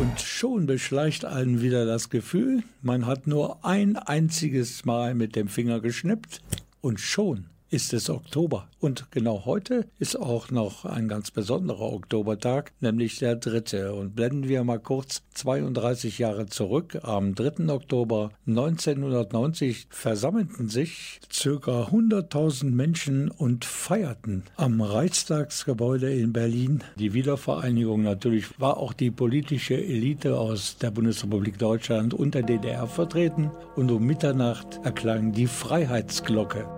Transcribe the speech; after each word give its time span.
Und 0.00 0.20
schon 0.20 0.66
beschleicht 0.66 1.24
einen 1.24 1.60
wieder 1.60 1.84
das 1.84 2.08
Gefühl, 2.08 2.62
man 2.82 3.04
hat 3.06 3.26
nur 3.26 3.64
ein 3.64 3.96
einziges 3.96 4.84
Mal 4.84 5.16
mit 5.16 5.34
dem 5.34 5.48
Finger 5.48 5.80
geschnippt 5.80 6.40
und 6.80 7.00
schon 7.00 7.46
ist 7.70 7.92
es 7.92 8.08
Oktober. 8.10 8.68
Und 8.80 9.10
genau 9.10 9.44
heute 9.44 9.86
ist 9.98 10.16
auch 10.16 10.50
noch 10.50 10.84
ein 10.84 11.08
ganz 11.08 11.30
besonderer 11.30 11.92
Oktobertag, 11.92 12.72
nämlich 12.80 13.18
der 13.18 13.36
dritte. 13.36 13.94
Und 13.94 14.14
blenden 14.14 14.48
wir 14.48 14.64
mal 14.64 14.78
kurz 14.78 15.22
32 15.34 16.18
Jahre 16.18 16.46
zurück. 16.46 16.98
Am 17.02 17.34
3. 17.34 17.72
Oktober 17.72 18.30
1990 18.46 19.88
versammelten 19.90 20.68
sich 20.68 21.20
circa 21.30 21.84
100.000 21.84 22.70
Menschen 22.70 23.30
und 23.30 23.64
feierten 23.64 24.44
am 24.56 24.80
Reichstagsgebäude 24.80 26.12
in 26.12 26.32
Berlin 26.32 26.84
die 26.96 27.12
Wiedervereinigung. 27.12 28.02
Natürlich 28.02 28.58
war 28.60 28.78
auch 28.78 28.92
die 28.92 29.10
politische 29.10 29.74
Elite 29.74 30.38
aus 30.38 30.78
der 30.78 30.90
Bundesrepublik 30.90 31.58
Deutschland 31.58 32.14
und 32.14 32.34
der 32.34 32.42
DDR 32.42 32.86
vertreten. 32.86 33.50
Und 33.76 33.90
um 33.90 34.04
Mitternacht 34.04 34.80
erklang 34.84 35.32
die 35.32 35.46
Freiheitsglocke. 35.46 36.77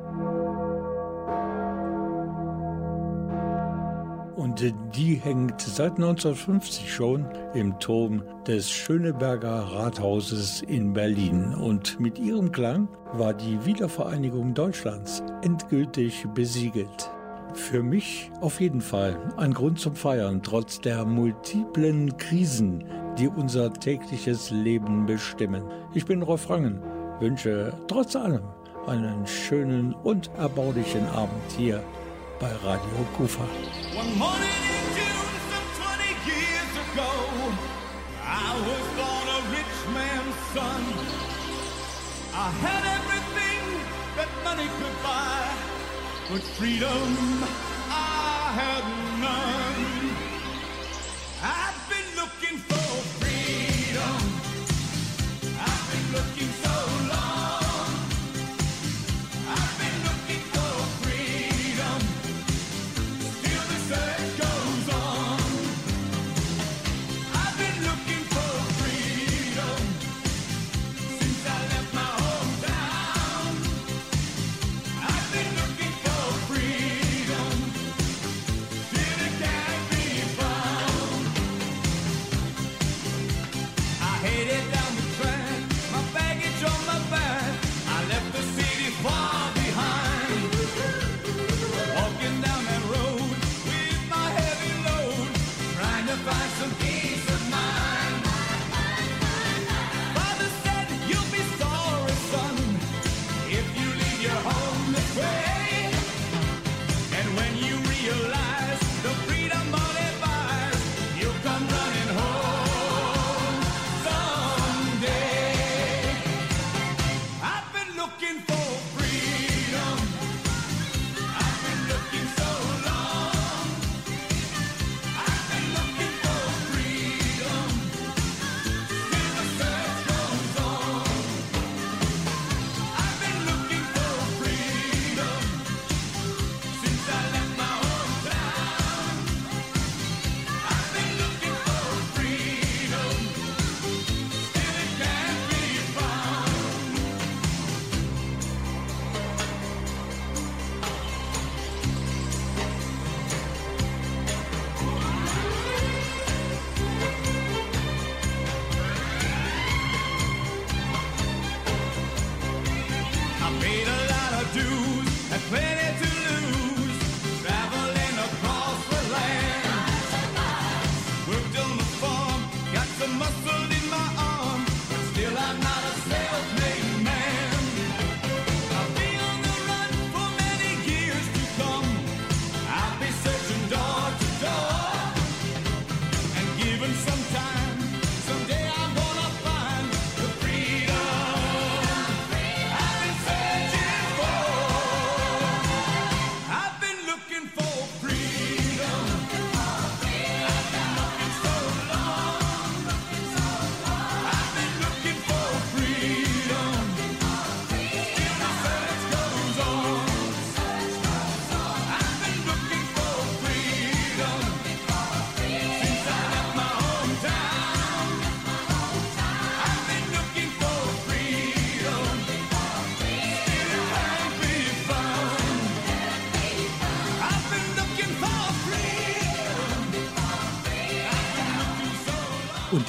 Und 4.41 4.65
die 4.97 5.17
hängt 5.17 5.61
seit 5.61 5.97
1950 5.99 6.91
schon 6.91 7.27
im 7.53 7.79
Turm 7.79 8.23
des 8.47 8.71
Schöneberger 8.71 9.51
Rathauses 9.51 10.63
in 10.63 10.95
Berlin. 10.95 11.55
Und 11.55 12.01
mit 12.01 12.19
ihrem 12.19 12.51
Klang 12.51 12.89
war 13.13 13.35
die 13.35 13.63
Wiedervereinigung 13.67 14.55
Deutschlands 14.55 15.23
endgültig 15.43 16.27
besiegelt. 16.33 17.11
Für 17.53 17.83
mich 17.83 18.31
auf 18.41 18.63
jeden 18.63 18.81
Fall 18.81 19.19
ein 19.37 19.53
Grund 19.53 19.79
zum 19.79 19.95
Feiern, 19.95 20.43
trotz 20.43 20.81
der 20.81 21.05
multiplen 21.05 22.17
Krisen, 22.17 22.83
die 23.19 23.29
unser 23.29 23.71
tägliches 23.71 24.51
Leben 24.51 25.05
bestimmen. 25.05 25.65
Ich 25.93 26.07
bin 26.07 26.23
Rolf 26.23 26.49
Rangen, 26.49 26.81
wünsche 27.21 27.75
trotz 27.89 28.17
allem 28.17 28.45
einen 28.87 29.27
schönen 29.27 29.93
und 29.93 30.31
erbaulichen 30.39 31.07
Abend 31.09 31.53
hier 31.59 31.85
bei 32.41 32.53
Radio 32.65 33.05
Kufa. 33.17 33.45
One 33.95 34.17
morning 34.17 34.63
in 34.77 34.85
June, 34.97 35.33
some 35.53 35.69
20 35.77 36.09
years 36.33 36.73
ago, 36.87 37.11
I 38.25 38.49
was 38.69 38.85
born 38.97 39.27
a 39.37 39.41
rich 39.57 39.77
man's 39.93 40.39
son. 40.55 40.83
I 42.33 42.49
had 42.65 42.83
everything 42.99 43.63
that 44.17 44.31
money 44.43 44.69
could 44.79 44.97
buy, 45.03 45.43
but 46.31 46.43
freedom 46.57 47.45
I 47.91 48.53
had 48.61 48.85
none. 49.21 49.85
I've 51.43 51.81
been 51.93 52.09
looking 52.21 52.57
for 52.69 52.90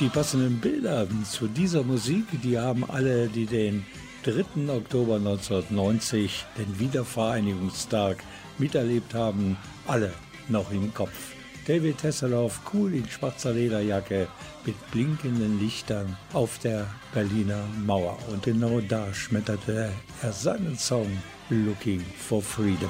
die 0.02 0.10
passenden 0.10 0.60
Bilder 0.60 1.08
zu 1.30 1.48
dieser 1.48 1.84
Musik, 1.84 2.26
die 2.44 2.58
haben 2.58 2.84
alle, 2.90 3.28
die 3.28 3.46
den 3.46 3.86
3. 4.24 4.68
Oktober 4.76 5.18
1990, 5.18 6.44
den 6.58 6.80
Wiedervereinigungstag, 6.80 8.24
miterlebt 8.58 9.14
haben, 9.14 9.58
alle 9.88 10.12
noch 10.50 10.72
im 10.72 10.92
Kopf. 10.92 11.36
David 11.68 12.04
Hasselhoff 12.04 12.62
cool 12.74 12.96
in 12.96 13.08
schwarzer 13.08 13.54
Lederjacke 13.54 14.28
mit 14.66 14.76
blinkenden 14.90 15.60
Lichtern 15.60 16.18
auf 16.34 16.58
der 16.58 16.88
Berliner 17.14 17.64
Mauer. 17.86 18.18
Und 18.32 18.42
genau 18.42 18.82
da 18.82 19.14
schmetterte 19.14 19.92
er 20.24 20.34
seinen 20.34 20.80
Song 20.80 21.08
Looking 21.50 22.04
for 22.18 22.42
Freedom. 22.42 22.90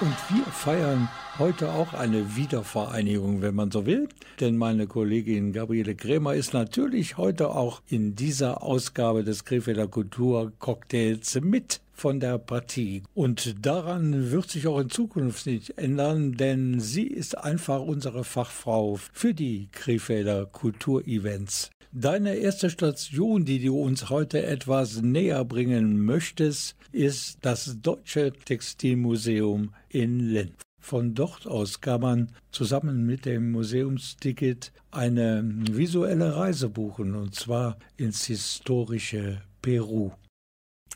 Und 0.00 0.16
wir 0.30 0.44
feiern 0.46 1.10
heute 1.38 1.72
auch 1.72 1.92
eine 1.92 2.34
Wiedervereinigung, 2.34 3.42
wenn 3.42 3.54
man 3.54 3.70
so 3.70 3.84
will. 3.84 4.08
Denn 4.40 4.56
meine 4.56 4.86
Kollegin 4.86 5.52
Gabriele 5.52 5.94
Krämer 5.94 6.34
ist 6.34 6.54
natürlich 6.54 7.18
heute 7.18 7.50
auch 7.50 7.82
in 7.86 8.14
dieser 8.14 8.62
Ausgabe 8.62 9.24
des 9.24 9.44
Krefelder 9.44 9.88
Kulturcocktails 9.88 11.38
mit 11.42 11.82
von 11.92 12.18
der 12.18 12.38
Partie. 12.38 13.02
Und 13.12 13.66
daran 13.66 14.30
wird 14.30 14.48
sich 14.48 14.66
auch 14.66 14.80
in 14.80 14.88
Zukunft 14.88 15.44
nicht 15.44 15.76
ändern, 15.76 16.32
denn 16.32 16.80
sie 16.80 17.06
ist 17.06 17.36
einfach 17.36 17.80
unsere 17.80 18.24
Fachfrau 18.24 18.98
für 19.12 19.34
die 19.34 19.68
Krefelder 19.70 20.46
Kulturevents. 20.46 21.70
Deine 21.92 22.36
erste 22.36 22.70
Station, 22.70 23.44
die 23.44 23.58
du 23.58 23.76
uns 23.76 24.10
heute 24.10 24.46
etwas 24.46 25.02
näher 25.02 25.44
bringen 25.44 26.04
möchtest, 26.04 26.76
ist 26.92 27.38
das 27.42 27.80
Deutsche 27.82 28.32
Textilmuseum 28.32 29.74
in 29.88 30.20
Linz. 30.20 30.54
Von 30.80 31.14
dort 31.14 31.48
aus 31.48 31.80
kann 31.80 32.00
man 32.00 32.32
zusammen 32.52 33.06
mit 33.06 33.26
dem 33.26 33.50
Museumsticket 33.50 34.72
eine 34.92 35.42
visuelle 35.44 36.36
Reise 36.36 36.68
buchen, 36.68 37.16
und 37.16 37.34
zwar 37.34 37.76
ins 37.96 38.24
historische 38.26 39.42
Peru. 39.60 40.12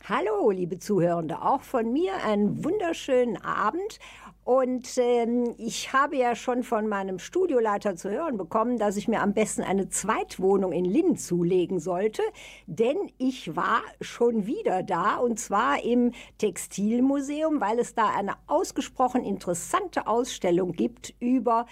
Hallo, 0.06 0.50
liebe 0.50 0.78
Zuhörende, 0.78 1.42
auch 1.42 1.62
von 1.62 1.92
mir 1.92 2.12
einen 2.24 2.62
wunderschönen 2.62 3.36
Abend. 3.38 3.98
Und 4.44 4.98
ähm, 4.98 5.54
ich 5.56 5.94
habe 5.94 6.16
ja 6.16 6.36
schon 6.36 6.62
von 6.64 6.86
meinem 6.86 7.18
Studioleiter 7.18 7.96
zu 7.96 8.10
hören 8.10 8.36
bekommen, 8.36 8.78
dass 8.78 8.98
ich 8.98 9.08
mir 9.08 9.22
am 9.22 9.32
besten 9.32 9.62
eine 9.62 9.88
Zweitwohnung 9.88 10.70
in 10.70 10.84
Linn 10.84 11.16
zulegen 11.16 11.80
sollte, 11.80 12.20
denn 12.66 12.96
ich 13.16 13.56
war 13.56 13.80
schon 14.02 14.44
wieder 14.46 14.82
da 14.82 15.16
und 15.16 15.40
zwar 15.40 15.82
im 15.82 16.12
Textilmuseum, 16.36 17.62
weil 17.62 17.78
es 17.78 17.94
da 17.94 18.10
eine 18.10 18.34
ausgesprochen 18.46 19.24
interessante 19.24 20.06
Ausstellung 20.06 20.72
gibt 20.72 21.14
über 21.20 21.64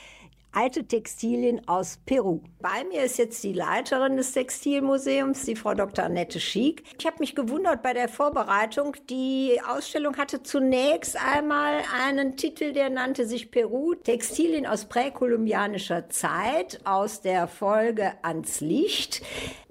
alte 0.53 0.87
Textilien 0.87 1.67
aus 1.67 1.99
Peru. 2.05 2.41
Bei 2.61 2.85
mir 2.85 3.03
ist 3.03 3.19
jetzt 3.19 3.43
die 3.43 3.53
Leiterin 3.53 4.17
des 4.17 4.33
Textilmuseums, 4.33 5.45
die 5.45 5.57
Frau 5.57 5.75
Dr. 5.75 6.05
Annette 6.05 6.39
Schiek. 6.39 6.85
Ich 6.99 7.07
habe 7.07 7.17
mich 7.21 7.35
gewundert 7.35 7.83
bei 7.83 7.93
der 7.93 8.09
Vorbereitung. 8.09 8.97
Die 9.11 9.61
Ausstellung 9.67 10.17
hatte 10.17 10.43
zunächst 10.43 11.17
einmal 11.17 11.83
einen 12.07 12.37
Titel, 12.37 12.73
der 12.73 12.91
nannte 12.91 13.27
sich 13.27 13.51
Peru, 13.51 13.95
Textilien 13.95 14.67
aus 14.67 14.85
präkolumbianischer 14.85 16.09
Zeit 16.11 16.81
aus 16.85 17.23
der 17.23 17.49
Folge 17.49 18.13
ans 18.23 18.61
Licht. 18.61 19.23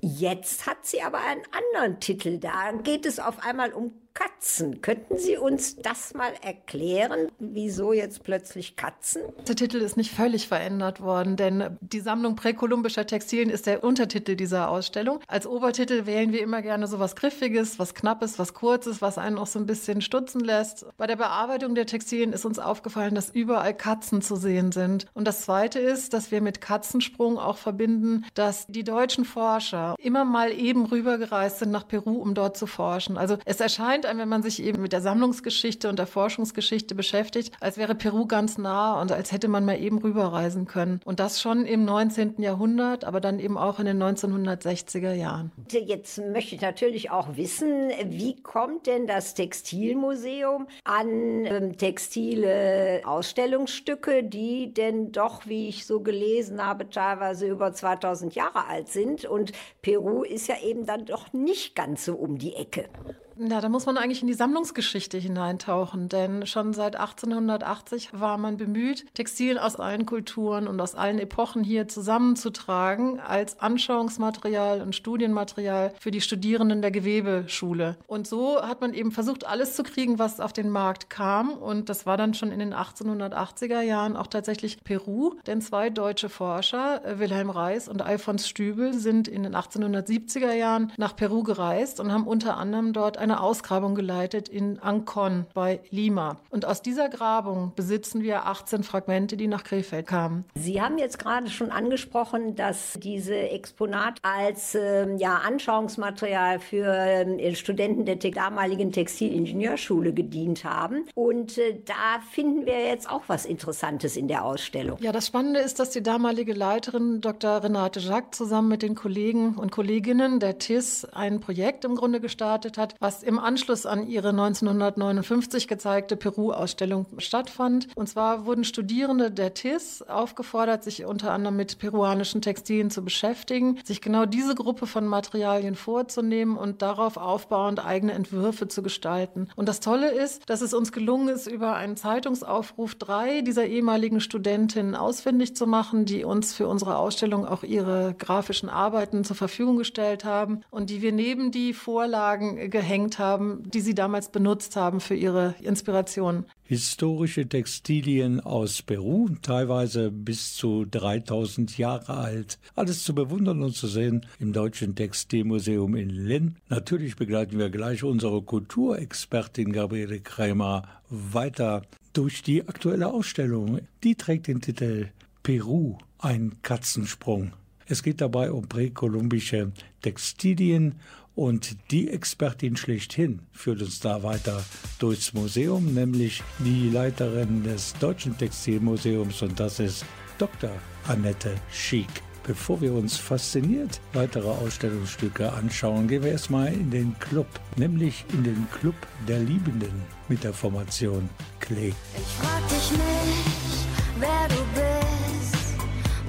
Jetzt 0.01 0.67
hat 0.67 0.85
sie 0.85 1.01
aber 1.01 1.19
einen 1.19 1.43
anderen 1.51 1.99
Titel. 1.99 2.39
Da 2.39 2.71
geht 2.83 3.05
es 3.05 3.19
auf 3.19 3.45
einmal 3.45 3.71
um 3.73 4.00
Katzen. 4.13 4.81
Könnten 4.81 5.17
Sie 5.17 5.37
uns 5.37 5.77
das 5.77 6.13
mal 6.13 6.33
erklären? 6.41 7.29
Wieso 7.39 7.93
jetzt 7.93 8.23
plötzlich 8.23 8.75
Katzen? 8.75 9.21
Der 9.47 9.55
Titel 9.55 9.77
ist 9.77 9.97
nicht 9.97 10.11
völlig 10.11 10.47
verändert 10.47 11.01
worden, 11.01 11.35
denn 11.35 11.77
die 11.79 11.99
Sammlung 11.99 12.35
präkolumbischer 12.35 13.05
Textilien 13.05 13.49
ist 13.49 13.67
der 13.67 13.83
Untertitel 13.83 14.35
dieser 14.35 14.69
Ausstellung. 14.69 15.19
Als 15.27 15.47
Obertitel 15.47 16.05
wählen 16.05 16.31
wir 16.31 16.41
immer 16.41 16.61
gerne 16.61 16.87
so 16.87 16.99
was 16.99 17.15
Griffiges, 17.15 17.79
was 17.79 17.93
Knappes, 17.93 18.39
was 18.39 18.53
Kurzes, 18.53 19.01
was 19.01 19.17
einen 19.17 19.37
auch 19.37 19.47
so 19.47 19.59
ein 19.59 19.65
bisschen 19.65 20.01
stutzen 20.01 20.41
lässt. 20.41 20.85
Bei 20.97 21.07
der 21.07 21.15
Bearbeitung 21.15 21.75
der 21.75 21.85
Textilien 21.85 22.33
ist 22.33 22.45
uns 22.45 22.59
aufgefallen, 22.59 23.15
dass 23.15 23.29
überall 23.29 23.73
Katzen 23.73 24.21
zu 24.21 24.35
sehen 24.35 24.71
sind. 24.71 25.05
Und 25.13 25.25
das 25.25 25.41
Zweite 25.41 25.79
ist, 25.79 26.13
dass 26.13 26.31
wir 26.31 26.41
mit 26.41 26.61
Katzensprung 26.61 27.37
auch 27.37 27.57
verbinden, 27.57 28.25
dass 28.33 28.67
die 28.67 28.83
deutschen 28.83 29.25
Forscher 29.25 29.95
immer 29.99 30.25
mal 30.25 30.51
eben 30.51 30.85
rübergereist 30.85 31.59
sind 31.59 31.71
nach 31.71 31.87
Peru, 31.87 32.17
um 32.17 32.33
dort 32.33 32.57
zu 32.57 32.67
forschen. 32.67 33.17
Also 33.17 33.37
es 33.45 33.59
erscheint 33.59 34.00
erscheint 34.01 34.05
einem, 34.05 34.19
wenn 34.19 34.29
man 34.29 34.43
sich 34.43 34.63
eben 34.63 34.81
mit 34.81 34.93
der 34.93 35.01
Sammlungsgeschichte 35.01 35.89
und 35.89 35.99
der 35.99 36.07
Forschungsgeschichte 36.07 36.95
beschäftigt, 36.95 37.53
als 37.59 37.77
wäre 37.77 37.95
Peru 37.95 38.25
ganz 38.25 38.57
nah 38.57 38.99
und 38.99 39.11
als 39.11 39.31
hätte 39.31 39.47
man 39.47 39.65
mal 39.65 39.79
eben 39.79 39.99
rüberreisen 39.99 40.65
können. 40.65 41.01
Und 41.05 41.19
das 41.19 41.41
schon 41.41 41.65
im 41.65 41.85
19. 41.85 42.41
Jahrhundert, 42.41 43.03
aber 43.05 43.19
dann 43.19 43.39
eben 43.39 43.57
auch 43.57 43.79
in 43.79 43.85
den 43.85 44.01
1960er 44.01 45.13
Jahren. 45.13 45.51
Jetzt 45.69 46.19
möchte 46.19 46.55
ich 46.55 46.61
natürlich 46.61 47.11
auch 47.11 47.35
wissen, 47.37 47.89
wie 48.05 48.41
kommt 48.41 48.87
denn 48.87 49.07
das 49.07 49.33
Textilmuseum 49.33 50.67
an 50.83 51.45
ähm, 51.45 51.77
textile 51.77 53.01
Ausstellungsstücke, 53.05 54.23
die 54.23 54.73
denn 54.73 55.11
doch, 55.11 55.47
wie 55.47 55.69
ich 55.69 55.85
so 55.85 56.01
gelesen 56.01 56.65
habe, 56.65 56.89
teilweise 56.89 57.47
über 57.47 57.73
2000 57.73 58.35
Jahre 58.35 58.67
alt 58.67 58.87
sind. 58.89 59.25
Und 59.25 59.51
Peru 59.81 60.23
ist 60.23 60.47
ja 60.47 60.55
eben 60.63 60.85
dann 60.85 61.05
doch 61.05 61.33
nicht 61.33 61.75
ganz 61.75 62.05
so 62.05 62.15
um 62.15 62.37
die 62.37 62.55
Ecke. 62.55 62.89
Ja, 63.37 63.61
da 63.61 63.69
muss 63.69 63.85
man 63.85 63.97
eigentlich 63.97 64.21
in 64.21 64.27
die 64.27 64.33
Sammlungsgeschichte 64.33 65.17
hineintauchen, 65.17 66.09
denn 66.09 66.45
schon 66.45 66.73
seit 66.73 66.95
1880 66.95 68.09
war 68.11 68.37
man 68.37 68.57
bemüht, 68.57 69.05
Textilien 69.13 69.57
aus 69.57 69.77
allen 69.77 70.05
Kulturen 70.05 70.67
und 70.67 70.79
aus 70.81 70.95
allen 70.95 71.17
Epochen 71.17 71.63
hier 71.63 71.87
zusammenzutragen 71.87 73.19
als 73.19 73.59
Anschauungsmaterial 73.59 74.81
und 74.81 74.95
Studienmaterial 74.95 75.93
für 75.99 76.11
die 76.11 76.21
Studierenden 76.21 76.81
der 76.81 76.91
Gewebeschule. 76.91 77.97
Und 78.07 78.27
so 78.27 78.61
hat 78.61 78.81
man 78.81 78.93
eben 78.93 79.11
versucht, 79.11 79.47
alles 79.47 79.75
zu 79.75 79.83
kriegen, 79.83 80.19
was 80.19 80.39
auf 80.39 80.53
den 80.53 80.69
Markt 80.69 81.09
kam. 81.09 81.51
Und 81.51 81.89
das 81.89 82.05
war 82.05 82.17
dann 82.17 82.33
schon 82.33 82.51
in 82.51 82.59
den 82.59 82.73
1880er 82.73 83.81
Jahren 83.81 84.17
auch 84.17 84.27
tatsächlich 84.27 84.83
Peru, 84.83 85.35
denn 85.47 85.61
zwei 85.61 85.89
deutsche 85.89 86.29
Forscher, 86.29 87.05
äh, 87.05 87.19
Wilhelm 87.19 87.49
Reis 87.49 87.87
und 87.87 88.01
Alfons 88.01 88.47
Stübel, 88.47 88.93
sind 88.93 89.27
in 89.27 89.43
den 89.43 89.55
1870er 89.55 90.53
Jahren 90.53 90.91
nach 90.97 91.15
Peru 91.15 91.43
gereist 91.43 91.99
und 91.99 92.11
haben 92.11 92.27
unter 92.27 92.57
anderem 92.57 92.93
dort 92.93 93.20
eine 93.21 93.41
Ausgrabung 93.41 93.95
geleitet 93.95 94.49
in 94.49 94.79
Ancon 94.79 95.45
bei 95.53 95.79
Lima. 95.89 96.37
Und 96.49 96.65
aus 96.65 96.81
dieser 96.81 97.07
Grabung 97.09 97.71
besitzen 97.75 98.21
wir 98.21 98.47
18 98.47 98.83
Fragmente, 98.83 99.37
die 99.37 99.47
nach 99.47 99.63
Krefeld 99.63 100.07
kamen. 100.07 100.45
Sie 100.55 100.81
haben 100.81 100.97
jetzt 100.97 101.19
gerade 101.19 101.49
schon 101.49 101.71
angesprochen, 101.71 102.55
dass 102.55 102.97
diese 103.01 103.35
Exponat 103.35 104.17
als 104.23 104.75
ähm, 104.75 105.17
ja, 105.17 105.37
Anschauungsmaterial 105.37 106.59
für 106.59 106.85
äh, 106.85 107.55
Studenten 107.55 108.05
der 108.05 108.17
damaligen 108.17 108.91
Textilingenieurschule 108.91 110.13
gedient 110.13 110.65
haben. 110.65 111.05
Und 111.15 111.57
äh, 111.57 111.79
da 111.85 112.19
finden 112.31 112.65
wir 112.65 112.85
jetzt 112.85 113.09
auch 113.09 113.23
was 113.27 113.45
Interessantes 113.45 114.17
in 114.17 114.27
der 114.27 114.43
Ausstellung. 114.43 114.97
Ja, 115.01 115.11
das 115.11 115.27
Spannende 115.27 115.59
ist, 115.59 115.79
dass 115.79 115.91
die 115.91 116.03
damalige 116.03 116.53
Leiterin 116.53 117.21
Dr. 117.21 117.63
Renate 117.63 117.99
Jacques 117.99 118.37
zusammen 118.37 118.69
mit 118.69 118.81
den 118.81 118.95
Kollegen 118.95 119.55
und 119.55 119.71
Kolleginnen 119.71 120.39
der 120.39 120.57
TIS 120.57 121.05
ein 121.05 121.39
Projekt 121.39 121.85
im 121.85 121.95
Grunde 121.95 122.19
gestartet 122.19 122.77
hat, 122.77 122.95
was 122.99 123.10
was 123.11 123.23
im 123.23 123.39
Anschluss 123.39 123.85
an 123.85 124.07
ihre 124.07 124.29
1959 124.29 125.67
gezeigte 125.67 126.15
Peru-Ausstellung 126.15 127.07
stattfand. 127.17 127.89
Und 127.95 128.07
zwar 128.07 128.45
wurden 128.45 128.63
Studierende 128.63 129.31
der 129.31 129.53
TIS 129.53 130.01
aufgefordert, 130.03 130.85
sich 130.85 131.03
unter 131.03 131.33
anderem 131.33 131.57
mit 131.57 131.77
peruanischen 131.77 132.41
Textilien 132.41 132.89
zu 132.89 133.03
beschäftigen, 133.03 133.79
sich 133.83 133.99
genau 133.99 134.25
diese 134.25 134.55
Gruppe 134.55 134.87
von 134.87 135.07
Materialien 135.07 135.75
vorzunehmen 135.75 136.55
und 136.55 136.81
darauf 136.81 137.17
aufbauend 137.17 137.85
eigene 137.85 138.13
Entwürfe 138.13 138.69
zu 138.69 138.81
gestalten. 138.81 139.49
Und 139.57 139.67
das 139.67 139.81
Tolle 139.81 140.09
ist, 140.11 140.49
dass 140.49 140.61
es 140.61 140.73
uns 140.73 140.93
gelungen 140.93 141.27
ist, 141.27 141.47
über 141.47 141.75
einen 141.75 141.97
Zeitungsaufruf 141.97 142.95
drei 142.95 143.41
dieser 143.41 143.65
ehemaligen 143.65 144.21
Studentinnen 144.21 144.95
ausfindig 144.95 145.53
zu 145.53 145.67
machen, 145.67 146.05
die 146.05 146.23
uns 146.23 146.53
für 146.53 146.69
unsere 146.69 146.95
Ausstellung 146.95 147.45
auch 147.45 147.63
ihre 147.63 148.15
grafischen 148.17 148.69
Arbeiten 148.69 149.25
zur 149.25 149.35
Verfügung 149.35 149.75
gestellt 149.75 150.23
haben 150.23 150.61
und 150.69 150.89
die 150.89 151.01
wir 151.01 151.11
neben 151.11 151.51
die 151.51 151.73
Vorlagen 151.73 152.69
gehängt 152.69 153.00
gehängt 153.01 153.19
haben, 153.19 153.63
die 153.69 153.81
sie 153.81 153.95
damals 153.95 154.29
benutzt 154.29 154.75
haben 154.75 154.99
für 154.99 155.15
ihre 155.15 155.55
Inspiration. 155.61 156.45
Historische 156.63 157.47
Textilien 157.47 158.39
aus 158.39 158.81
Peru, 158.81 159.29
teilweise 159.41 160.11
bis 160.11 160.55
zu 160.55 160.85
3000 160.85 161.77
Jahre 161.77 162.15
alt. 162.15 162.59
Alles 162.75 163.03
zu 163.03 163.15
bewundern 163.15 163.63
und 163.63 163.75
zu 163.75 163.87
sehen 163.87 164.25
im 164.39 164.53
Deutschen 164.53 164.95
Textilmuseum 164.95 165.95
in 165.95 166.09
Linn. 166.09 166.55
Natürlich 166.69 167.15
begleiten 167.15 167.57
wir 167.57 167.69
gleich 167.69 168.03
unsere 168.03 168.41
Kulturexpertin 168.41 169.71
Gabriele 169.71 170.19
Krämer 170.19 170.83
weiter 171.09 171.81
durch 172.13 172.43
die 172.43 172.67
aktuelle 172.67 173.07
Ausstellung. 173.07 173.79
Die 174.03 174.15
trägt 174.15 174.47
den 174.47 174.61
Titel 174.61 175.07
Peru, 175.43 175.97
ein 176.19 176.57
Katzensprung. 176.61 177.53
Es 177.87 178.03
geht 178.03 178.21
dabei 178.21 178.51
um 178.51 178.69
präkolumbische 178.69 179.73
Textilien 180.01 180.95
und 181.35 181.77
die 181.91 182.09
Expertin 182.09 182.75
schlechthin 182.75 183.41
führt 183.51 183.81
uns 183.81 183.99
da 183.99 184.23
weiter 184.23 184.63
durchs 184.99 185.33
Museum, 185.33 185.93
nämlich 185.93 186.43
die 186.59 186.89
Leiterin 186.89 187.63
des 187.63 187.93
Deutschen 187.99 188.37
Textilmuseums 188.37 189.41
und 189.41 189.59
das 189.59 189.79
ist 189.79 190.05
Dr. 190.37 190.71
Annette 191.07 191.55
Schiek. 191.71 192.09
Bevor 192.43 192.81
wir 192.81 192.93
uns 192.93 193.17
fasziniert 193.17 194.01
weitere 194.13 194.49
Ausstellungsstücke 194.49 195.53
anschauen, 195.53 196.07
gehen 196.07 196.23
wir 196.23 196.31
erstmal 196.31 196.73
in 196.73 196.89
den 196.89 197.17
Club, 197.19 197.47
nämlich 197.75 198.25
in 198.33 198.43
den 198.43 198.67
Club 198.79 198.95
der 199.27 199.39
Liebenden 199.39 200.01
mit 200.27 200.43
der 200.43 200.53
Formation 200.53 201.29
Klee. 201.59 201.93
Ich 202.17 202.33
frag 202.39 202.67
dich 202.67 202.91
nicht, 202.91 203.85
wer 204.19 204.47
du 204.49 204.63
bist, 204.73 205.75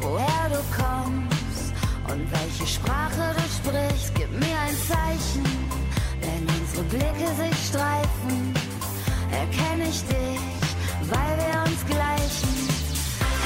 woher 0.02 0.50
du 0.50 0.60
kommst 0.76 1.72
und 2.12 2.30
welche 2.30 2.66
Sprache 2.66 3.34
du 3.34 3.41
sprichst. 3.62 4.14
Gib 4.14 4.30
mir 4.32 4.58
ein 4.66 4.76
Zeichen, 4.90 5.44
wenn 6.20 6.42
unsere 6.58 6.84
Blicke 6.84 7.28
sich 7.40 7.58
streifen, 7.68 8.54
erkenne 9.30 9.88
ich 9.88 10.02
dich, 10.06 10.42
weil 11.10 11.34
wir 11.42 11.54
uns 11.66 11.80
gleichen. 11.86 12.54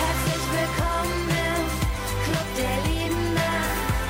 Herzlich 0.00 0.44
willkommen 0.56 1.20
im 1.48 1.62
Club 2.24 2.48
der 2.60 2.76
Liebenden, 2.88 3.62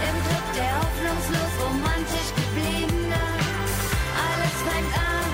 im 0.08 0.16
Club 0.26 0.46
der 0.58 0.72
hoffnungslos 0.80 1.52
romantisch 1.62 2.30
Gebliebenen. 2.40 3.38
Alles 4.26 4.56
fängt 4.66 4.94
an 4.94 5.30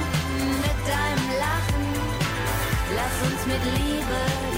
mit 0.64 0.79
deinem 0.88 1.29
Lachen. 1.45 1.87
Lass 2.97 3.17
uns 3.29 3.41
mit 3.47 3.62
Liebe 3.76 4.51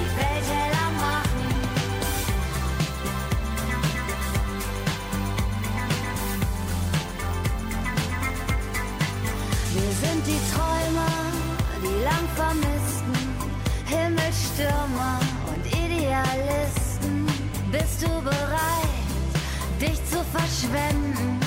du 18.04 18.22
bereit, 18.22 19.34
dich 19.80 19.98
zu 20.10 20.18
verschwenden 20.36 21.40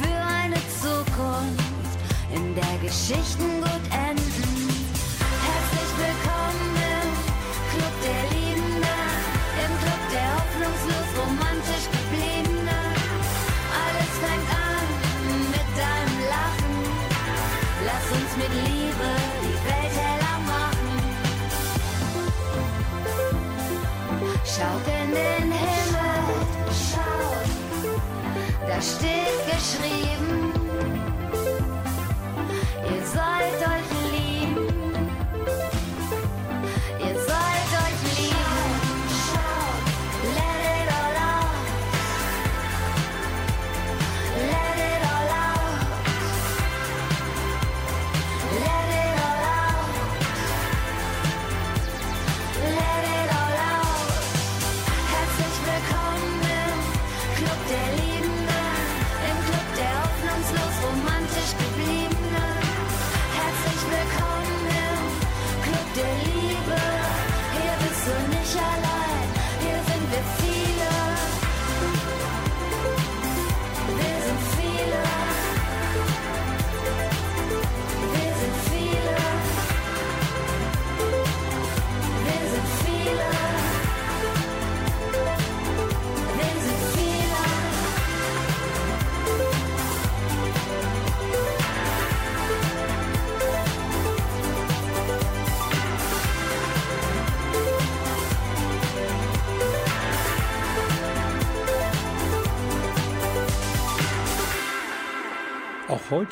für 0.00 0.16
eine 0.42 0.60
Zukunft, 0.80 1.98
in 2.34 2.54
der 2.54 2.78
Geschichten 2.82 3.60
gut 3.60 3.84
enden? 3.90 4.03
Da 28.74 28.82
steht 28.82 29.46
geschrieben, 29.46 30.52
ihr 32.84 33.06
sollt 33.06 33.60
euch 33.62 34.03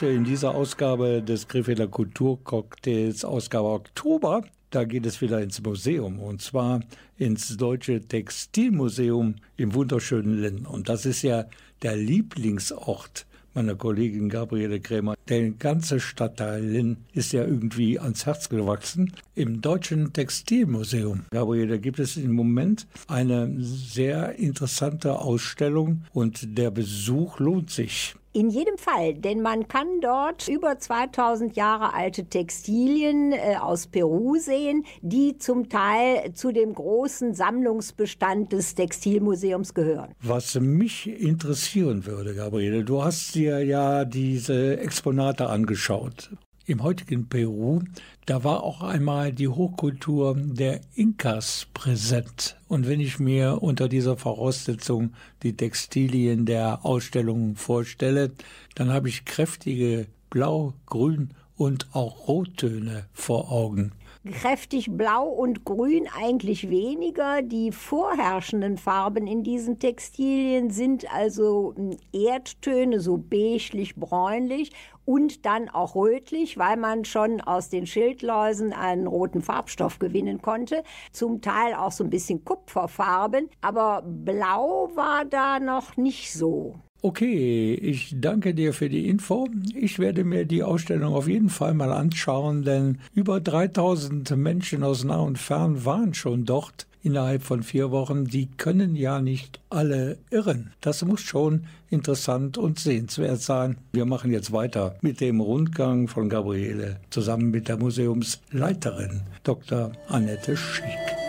heute 0.02 0.12
in 0.16 0.24
dieser 0.24 0.56
Ausgabe 0.56 1.22
des 1.22 1.46
Krefelder 1.46 1.86
Kulturcocktails, 1.86 3.24
Ausgabe 3.24 3.68
Oktober, 3.68 4.42
da 4.70 4.82
geht 4.82 5.06
es 5.06 5.20
wieder 5.20 5.40
ins 5.40 5.62
Museum 5.62 6.18
und 6.18 6.42
zwar 6.42 6.80
ins 7.18 7.56
Deutsche 7.56 8.00
Textilmuseum 8.00 9.36
im 9.56 9.74
wunderschönen 9.74 10.40
Linn. 10.40 10.66
Und 10.66 10.88
das 10.88 11.06
ist 11.06 11.22
ja 11.22 11.44
der 11.82 11.94
Lieblingsort 11.94 13.26
meiner 13.54 13.76
Kollegin 13.76 14.28
Gabriele 14.28 14.80
Krämer. 14.80 15.14
Der 15.28 15.50
ganze 15.50 16.00
Stadtteil 16.00 16.64
Linn 16.64 16.96
ist 17.12 17.32
ja 17.32 17.44
irgendwie 17.44 18.00
ans 18.00 18.26
Herz 18.26 18.48
gewachsen. 18.48 19.12
Im 19.36 19.60
Deutschen 19.60 20.12
Textilmuseum, 20.12 21.26
Gabriele, 21.30 21.78
gibt 21.78 22.00
es 22.00 22.16
im 22.16 22.32
Moment 22.32 22.88
eine 23.06 23.54
sehr 23.60 24.34
interessante 24.36 25.20
Ausstellung 25.20 26.02
und 26.12 26.58
der 26.58 26.72
Besuch 26.72 27.38
lohnt 27.38 27.70
sich. 27.70 28.16
In 28.34 28.48
jedem 28.48 28.78
Fall, 28.78 29.12
denn 29.12 29.42
man 29.42 29.68
kann 29.68 30.00
dort 30.00 30.48
über 30.48 30.78
2000 30.78 31.54
Jahre 31.54 31.92
alte 31.92 32.24
Textilien 32.24 33.32
äh, 33.32 33.56
aus 33.60 33.88
Peru 33.88 34.36
sehen, 34.38 34.86
die 35.02 35.36
zum 35.36 35.68
Teil 35.68 36.32
zu 36.32 36.50
dem 36.50 36.72
großen 36.72 37.34
Sammlungsbestand 37.34 38.50
des 38.52 38.74
Textilmuseums 38.74 39.74
gehören. 39.74 40.14
Was 40.22 40.58
mich 40.58 41.08
interessieren 41.08 42.06
würde, 42.06 42.34
Gabriele, 42.34 42.84
du 42.84 43.04
hast 43.04 43.34
dir 43.34 43.62
ja 43.62 44.06
diese 44.06 44.78
Exponate 44.78 45.50
angeschaut. 45.50 46.30
Im 46.64 46.84
heutigen 46.84 47.28
Peru, 47.28 47.82
da 48.26 48.44
war 48.44 48.62
auch 48.62 48.82
einmal 48.82 49.32
die 49.32 49.48
Hochkultur 49.48 50.36
der 50.36 50.80
Inkas 50.94 51.66
präsent. 51.74 52.56
Und 52.68 52.86
wenn 52.86 53.00
ich 53.00 53.18
mir 53.18 53.62
unter 53.62 53.88
dieser 53.88 54.16
Voraussetzung 54.16 55.12
die 55.42 55.56
Textilien 55.56 56.46
der 56.46 56.86
Ausstellung 56.86 57.56
vorstelle, 57.56 58.30
dann 58.76 58.90
habe 58.90 59.08
ich 59.08 59.24
kräftige 59.24 60.06
Blau, 60.30 60.74
Grün 60.86 61.30
und 61.56 61.88
auch 61.94 62.28
Rottöne 62.28 63.06
vor 63.12 63.50
Augen. 63.50 63.90
Kräftig 64.30 64.88
blau 64.88 65.26
und 65.26 65.64
grün 65.64 66.06
eigentlich 66.16 66.70
weniger. 66.70 67.42
Die 67.42 67.72
vorherrschenden 67.72 68.78
Farben 68.78 69.26
in 69.26 69.42
diesen 69.42 69.80
Textilien 69.80 70.70
sind 70.70 71.12
also 71.12 71.74
hm, 71.74 71.96
Erdtöne, 72.12 73.00
so 73.00 73.16
beiglich, 73.16 73.96
bräunlich 73.96 74.70
und 75.04 75.44
dann 75.44 75.68
auch 75.68 75.96
rötlich, 75.96 76.56
weil 76.56 76.76
man 76.76 77.04
schon 77.04 77.40
aus 77.40 77.68
den 77.68 77.84
Schildläusen 77.84 78.72
einen 78.72 79.08
roten 79.08 79.42
Farbstoff 79.42 79.98
gewinnen 79.98 80.40
konnte. 80.40 80.84
Zum 81.10 81.40
Teil 81.40 81.74
auch 81.74 81.90
so 81.90 82.04
ein 82.04 82.10
bisschen 82.10 82.44
Kupferfarben, 82.44 83.50
aber 83.60 84.02
blau 84.06 84.88
war 84.94 85.24
da 85.24 85.58
noch 85.58 85.96
nicht 85.96 86.32
so. 86.32 86.76
Okay, 87.04 87.74
ich 87.74 88.14
danke 88.20 88.54
dir 88.54 88.72
für 88.72 88.88
die 88.88 89.08
Info. 89.08 89.48
Ich 89.74 89.98
werde 89.98 90.22
mir 90.22 90.44
die 90.44 90.62
Ausstellung 90.62 91.14
auf 91.14 91.26
jeden 91.26 91.48
Fall 91.48 91.74
mal 91.74 91.92
anschauen, 91.92 92.62
denn 92.62 92.98
über 93.12 93.40
3000 93.40 94.36
Menschen 94.36 94.84
aus 94.84 95.02
nah 95.02 95.16
und 95.16 95.36
fern 95.36 95.84
waren 95.84 96.14
schon 96.14 96.44
dort 96.44 96.86
innerhalb 97.02 97.42
von 97.42 97.64
vier 97.64 97.90
Wochen. 97.90 98.26
Die 98.26 98.46
können 98.56 98.94
ja 98.94 99.20
nicht 99.20 99.58
alle 99.68 100.16
irren. 100.30 100.74
Das 100.80 101.04
muss 101.04 101.22
schon 101.22 101.64
interessant 101.90 102.56
und 102.56 102.78
sehenswert 102.78 103.40
sein. 103.40 103.78
Wir 103.92 104.04
machen 104.04 104.30
jetzt 104.30 104.52
weiter 104.52 104.94
mit 105.02 105.20
dem 105.20 105.40
Rundgang 105.40 106.06
von 106.06 106.28
Gabriele 106.28 107.00
zusammen 107.10 107.50
mit 107.50 107.66
der 107.66 107.78
Museumsleiterin 107.78 109.22
Dr. 109.42 109.90
Annette 110.06 110.56
Schick. 110.56 111.21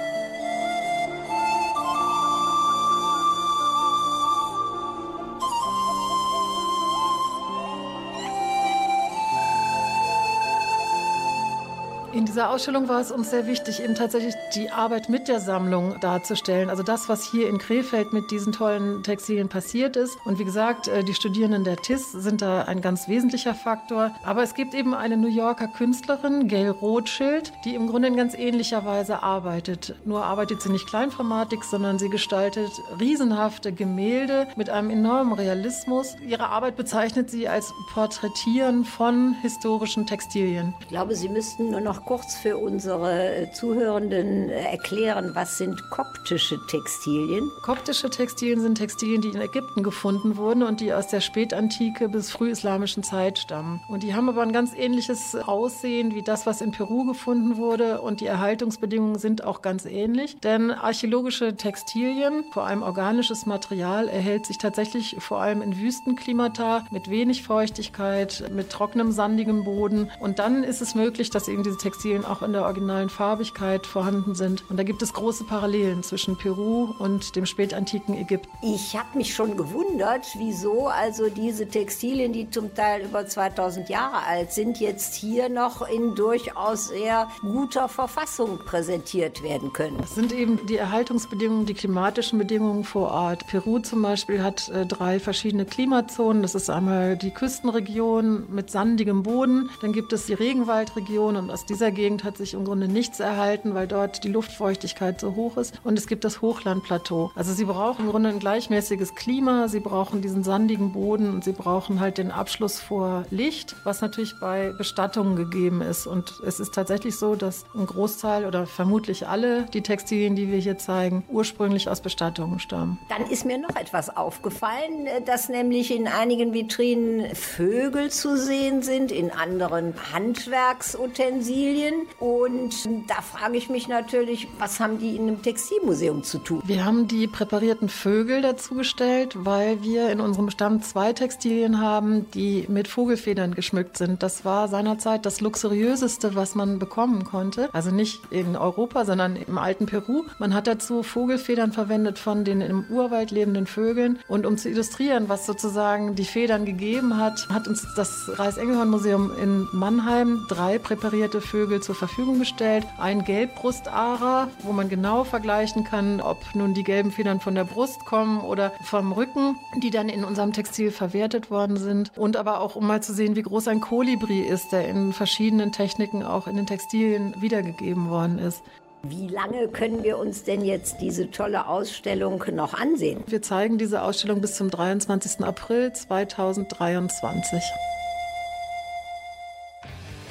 Dieser 12.34 12.50
Ausstellung 12.50 12.90
war 12.90 13.00
es 13.00 13.12
uns 13.12 13.30
sehr 13.30 13.46
wichtig, 13.46 13.80
eben 13.80 13.94
tatsächlich 13.94 14.34
die 14.56 14.72
Arbeit 14.72 15.08
mit 15.08 15.28
der 15.28 15.40
Sammlung 15.40 16.00
darzustellen. 16.00 16.72
Also 16.72 16.82
das, 16.82 17.08
was 17.08 17.30
hier 17.30 17.48
in 17.48 17.60
Krefeld 17.60 18.12
mit 18.12 18.32
diesen 18.32 18.52
tollen 18.52 19.04
Textilien 19.04 19.50
passiert 19.50 19.96
ist. 19.96 20.18
Und 20.26 20.40
wie 20.40 20.44
gesagt, 20.44 20.88
äh, 20.88 21.04
die 21.04 21.14
Studierenden 21.14 21.64
der 21.64 21.78
TIS 21.78 22.12
sind 22.12 22.42
da 22.42 22.64
ein 22.64 22.82
ganz 22.82 23.08
wesentlicher 23.08 23.54
Faktor. 23.54 24.16
Aber 24.24 24.42
es 24.42 24.56
gibt 24.56 24.74
eben 24.74 24.96
eine 24.96 25.16
New 25.16 25.28
Yorker 25.28 25.68
Künstlerin, 25.68 26.48
Gail 26.48 26.72
Rothschild, 26.72 27.54
die 27.66 27.76
im 27.76 27.86
Grunde 27.86 28.08
in 28.08 28.18
ganz 28.18 28.34
ähnlicher 28.34 28.84
Weise 28.84 29.22
arbeitet. 29.22 29.94
Nur 30.04 30.26
arbeitet 30.26 30.64
sie 30.64 30.70
nicht 30.70 30.88
Kleinformatik, 30.88 31.64
sondern 31.64 32.00
sie 32.00 32.10
gestaltet 32.10 32.72
riesenhafte 33.00 33.72
Gemälde 33.72 34.48
mit 34.56 34.72
einem 34.72 34.90
enormen 34.90 35.34
Realismus. 35.34 36.16
Ihre 36.28 36.50
Arbeit 36.50 36.78
bezeichnet 36.78 37.30
sie 37.30 37.48
als 37.48 37.72
Porträtieren 37.94 38.86
von 38.86 39.36
historischen 39.44 40.08
Textilien. 40.08 40.74
Ich 40.80 40.88
glaube, 40.88 41.16
Sie 41.16 41.30
müssten 41.30 41.70
nur 41.70 41.82
noch 41.82 42.04
kurz 42.06 42.23
für 42.32 42.58
unsere 42.58 43.50
Zuhörenden 43.54 44.50
äh, 44.50 44.72
erklären, 44.72 45.32
was 45.34 45.58
sind 45.58 45.90
koptische 45.90 46.58
Textilien? 46.68 47.52
Koptische 47.62 48.10
Textilien 48.10 48.62
sind 48.62 48.78
Textilien, 48.78 49.22
die 49.22 49.30
in 49.30 49.42
Ägypten 49.42 49.84
gefunden 49.84 50.38
wurden 50.38 50.64
und 50.64 50.80
die 50.80 50.94
aus 50.94 51.08
der 51.08 51.22
Spätantike 51.22 52.10
bis 52.10 52.32
frühislamischen 52.32 53.04
Zeit 53.04 53.40
stammen. 53.40 53.82
Und 53.88 54.04
die 54.04 54.14
haben 54.14 54.30
aber 54.30 54.42
ein 54.42 54.54
ganz 54.54 54.74
ähnliches 54.76 55.36
Aussehen 55.36 56.16
wie 56.16 56.22
das, 56.22 56.46
was 56.46 56.62
in 56.62 56.72
Peru 56.72 57.06
gefunden 57.06 57.58
wurde. 57.58 58.02
Und 58.02 58.22
die 58.22 58.28
Erhaltungsbedingungen 58.28 59.20
sind 59.20 59.44
auch 59.44 59.62
ganz 59.62 59.86
ähnlich. 59.86 60.38
Denn 60.40 60.72
archäologische 60.72 61.56
Textilien, 61.56 62.46
vor 62.52 62.66
allem 62.66 62.84
organisches 62.84 63.46
Material, 63.46 64.08
erhält 64.08 64.46
sich 64.46 64.58
tatsächlich 64.58 65.18
vor 65.20 65.42
allem 65.42 65.62
in 65.62 65.78
Wüstenklimata 65.78 66.86
mit 66.92 67.10
wenig 67.10 67.44
Feuchtigkeit, 67.44 68.46
mit 68.54 68.70
trockenem, 68.70 69.12
sandigem 69.12 69.64
Boden. 69.64 70.12
Und 70.20 70.40
dann 70.40 70.64
ist 70.64 70.82
es 70.82 70.96
möglich, 70.96 71.30
dass 71.30 71.48
eben 71.48 71.64
diese 71.64 71.78
Textilien 71.78 72.13
auch 72.22 72.42
in 72.44 72.54
der 72.54 72.64
originalen 72.64 73.10
Farbigkeit 73.10 73.86
vorhanden 73.86 74.36
sind. 74.36 74.64
Und 74.70 74.78
da 74.78 74.84
gibt 74.84 75.02
es 75.02 75.14
große 75.14 75.44
Parallelen 75.44 76.04
zwischen 76.04 76.38
Peru 76.38 76.94
und 77.00 77.36
dem 77.36 77.46
spätantiken 77.46 78.16
Ägypten. 78.16 78.50
Ich 78.62 78.96
habe 78.96 79.18
mich 79.18 79.34
schon 79.34 79.58
gewundert, 79.58 80.26
wieso 80.38 80.88
also 80.88 81.30
diese 81.30 81.68
Textilien, 81.68 82.32
die 82.32 82.50
zum 82.50 82.74
Teil 82.76 83.06
über 83.06 83.26
2000 83.26 83.90
Jahre 83.90 84.24
alt 84.28 84.52
sind, 84.52 84.80
jetzt 84.80 85.16
hier 85.16 85.50
noch 85.50 85.88
in 85.90 86.16
durchaus 86.16 86.90
sehr 86.90 87.28
guter 87.42 87.90
Verfassung 87.90 88.60
präsentiert 88.60 89.42
werden 89.42 89.74
können. 89.74 89.98
Das 89.98 90.16
sind 90.16 90.32
eben 90.32 90.66
die 90.68 90.78
Erhaltungsbedingungen, 90.78 91.66
die 91.66 91.74
klimatischen 91.74 92.38
Bedingungen 92.38 92.84
vor 92.84 93.12
Ort. 93.12 93.48
Peru 93.48 93.80
zum 93.80 94.02
Beispiel 94.02 94.44
hat 94.44 94.70
äh, 94.70 94.86
drei 94.86 95.20
verschiedene 95.20 95.66
Klimazonen. 95.66 96.42
Das 96.42 96.56
ist 96.56 96.70
einmal 96.70 97.18
die 97.18 97.32
Küstenregion 97.32 98.54
mit 98.54 98.70
sandigem 98.70 99.24
Boden, 99.24 99.70
dann 99.82 99.94
gibt 99.94 100.14
es 100.14 100.26
die 100.26 100.34
Regenwaldregion 100.34 101.36
und 101.36 101.52
aus 101.52 101.66
dieser 101.66 101.92
Gegend 101.92 102.03
hat 102.04 102.38
sich 102.38 102.54
im 102.54 102.66
Grunde 102.66 102.88
nichts 102.88 103.20
erhalten, 103.20 103.74
weil 103.74 103.88
dort 103.88 104.24
die 104.24 104.30
Luftfeuchtigkeit 104.30 105.20
so 105.22 105.36
hoch 105.36 105.58
ist. 105.58 105.74
Und 105.84 105.98
es 105.98 106.08
gibt 106.08 106.24
das 106.24 106.42
Hochlandplateau. 106.42 107.32
Also 107.36 107.54
sie 107.54 107.66
brauchen 107.66 108.06
im 108.06 108.12
Grunde 108.12 108.30
ein 108.30 108.40
gleichmäßiges 108.40 109.16
Klima, 109.16 109.68
sie 109.70 109.80
brauchen 109.80 110.22
diesen 110.22 110.44
sandigen 110.44 110.92
Boden 110.92 111.30
und 111.30 111.44
sie 111.44 111.54
brauchen 111.54 112.00
halt 112.00 112.18
den 112.18 112.32
Abschluss 112.32 112.80
vor 112.80 113.26
Licht, 113.30 113.76
was 113.86 114.02
natürlich 114.02 114.34
bei 114.42 114.74
Bestattungen 114.78 115.36
gegeben 115.36 115.82
ist. 115.82 116.06
Und 116.08 116.34
es 116.46 116.60
ist 116.60 116.74
tatsächlich 116.74 117.18
so, 117.18 117.36
dass 117.36 117.66
ein 117.74 117.86
Großteil 117.86 118.46
oder 118.46 118.68
vermutlich 118.68 119.28
alle 119.28 119.64
die 119.74 119.82
Textilien, 119.82 120.36
die 120.36 120.52
wir 120.52 120.60
hier 120.60 120.78
zeigen, 120.78 121.24
ursprünglich 121.30 121.90
aus 121.90 122.02
Bestattungen 122.02 122.60
stammen. 122.60 123.00
Dann 123.10 123.26
ist 123.30 123.46
mir 123.46 123.58
noch 123.58 123.76
etwas 123.76 124.16
aufgefallen, 124.16 125.08
dass 125.26 125.48
nämlich 125.48 125.96
in 125.96 126.08
einigen 126.08 126.54
Vitrinen 126.54 127.34
Vögel 127.36 128.10
zu 128.12 128.38
sehen 128.38 128.82
sind, 128.82 129.12
in 129.12 129.32
anderen 129.32 129.94
Handwerksutensilien. 130.12 131.93
Und 132.20 132.88
da 133.08 133.22
frage 133.22 133.58
ich 133.58 133.70
mich 133.70 133.88
natürlich, 133.88 134.48
was 134.60 134.80
haben 134.80 135.00
die 135.00 135.16
in 135.16 135.24
einem 135.24 135.42
Textilmuseum 135.42 136.24
zu 136.24 136.40
tun? 136.40 136.62
Wir 136.66 136.86
haben 136.86 137.08
die 137.08 137.28
präparierten 137.28 137.90
Vögel 137.90 138.42
dazugestellt, 138.42 139.36
weil 139.38 139.84
wir 139.84 140.10
in 140.10 140.20
unserem 140.20 140.46
Bestand 140.46 140.86
zwei 140.86 141.14
Textilien 141.14 141.80
haben, 141.80 142.30
die 142.32 142.66
mit 142.70 142.88
Vogelfedern 142.88 143.56
geschmückt 143.56 143.98
sind. 143.98 144.24
Das 144.24 144.46
war 144.46 144.68
seinerzeit 144.68 145.26
das 145.26 145.42
luxuriöseste, 145.42 146.36
was 146.36 146.56
man 146.56 146.80
bekommen 146.80 147.24
konnte. 147.24 147.70
Also 147.74 147.92
nicht 147.92 148.22
in 148.32 148.56
Europa, 148.56 149.06
sondern 149.06 149.36
im 149.36 149.58
alten 149.58 149.86
Peru. 149.86 150.24
Man 150.40 150.54
hat 150.54 150.68
dazu 150.68 151.04
Vogelfedern 151.04 151.72
verwendet 151.72 152.20
von 152.20 152.44
den 152.44 152.62
im 152.62 152.86
Urwald 152.90 153.32
lebenden 153.32 153.68
Vögeln. 153.68 154.20
Und 154.28 154.46
um 154.46 154.58
zu 154.58 154.70
illustrieren, 154.70 155.30
was 155.30 155.46
sozusagen 155.46 156.16
die 156.16 156.26
Federn 156.26 156.66
gegeben 156.66 157.18
hat, 157.18 157.48
hat 157.50 157.68
uns 157.68 157.86
das 157.96 158.32
Reichsengelhorn-Museum 158.40 159.32
in 159.42 159.68
Mannheim 159.72 160.46
drei 160.50 160.80
präparierte 160.80 161.42
Vögel 161.42 161.82
zur 161.84 161.96
Verfügung 161.96 162.40
gestellt. 162.40 162.86
Ein 162.98 163.24
Gelbbrustara, 163.24 164.50
wo 164.64 164.72
man 164.72 164.90
genau 164.90 165.24
vergleichen 165.24 165.84
kann, 165.84 166.22
ob 166.22 166.38
nun 166.56 166.74
die 166.74 166.84
gelben 166.84 167.12
Federn 167.12 167.40
von 167.40 167.54
der 167.54 167.66
Brust 167.66 168.06
kommen 168.06 168.42
oder 168.42 168.72
vom 168.84 169.12
Rücken, 169.12 169.58
die 169.82 169.92
dann 169.92 170.10
in 170.10 170.24
unserem 170.24 170.54
Textil 170.54 170.92
verwertet 170.92 171.52
worden 171.52 171.78
sind. 171.78 172.12
Und 172.18 172.38
aber 172.38 172.62
auch, 172.62 172.76
um 172.76 172.88
mal 172.88 173.04
zu 173.04 173.14
sehen, 173.14 173.36
wie 173.36 173.44
groß 173.44 173.68
ein 173.68 173.82
Kolibri 173.82 174.40
ist, 174.40 174.72
der 174.72 174.88
in 174.88 175.14
verschiedenen 175.14 175.72
Techniken 175.72 176.24
auch 176.24 176.48
in 176.48 176.56
den 176.56 176.66
Textilien 176.66 177.36
wiedergegeben 177.40 178.10
worden 178.10 178.40
ist. 178.40 178.64
Wie 179.06 179.28
lange 179.28 179.68
können 179.68 180.02
wir 180.02 180.18
uns 180.18 180.46
denn 180.46 180.64
jetzt 180.64 181.02
diese 181.02 181.30
tolle 181.30 181.68
Ausstellung 181.68 182.42
noch 182.54 182.74
ansehen? 182.74 183.22
Wir 183.28 183.42
zeigen 183.42 183.78
diese 183.78 184.02
Ausstellung 184.02 184.40
bis 184.40 184.56
zum 184.56 184.70
23. 184.70 185.44
April 185.44 185.92
2023. 185.92 187.62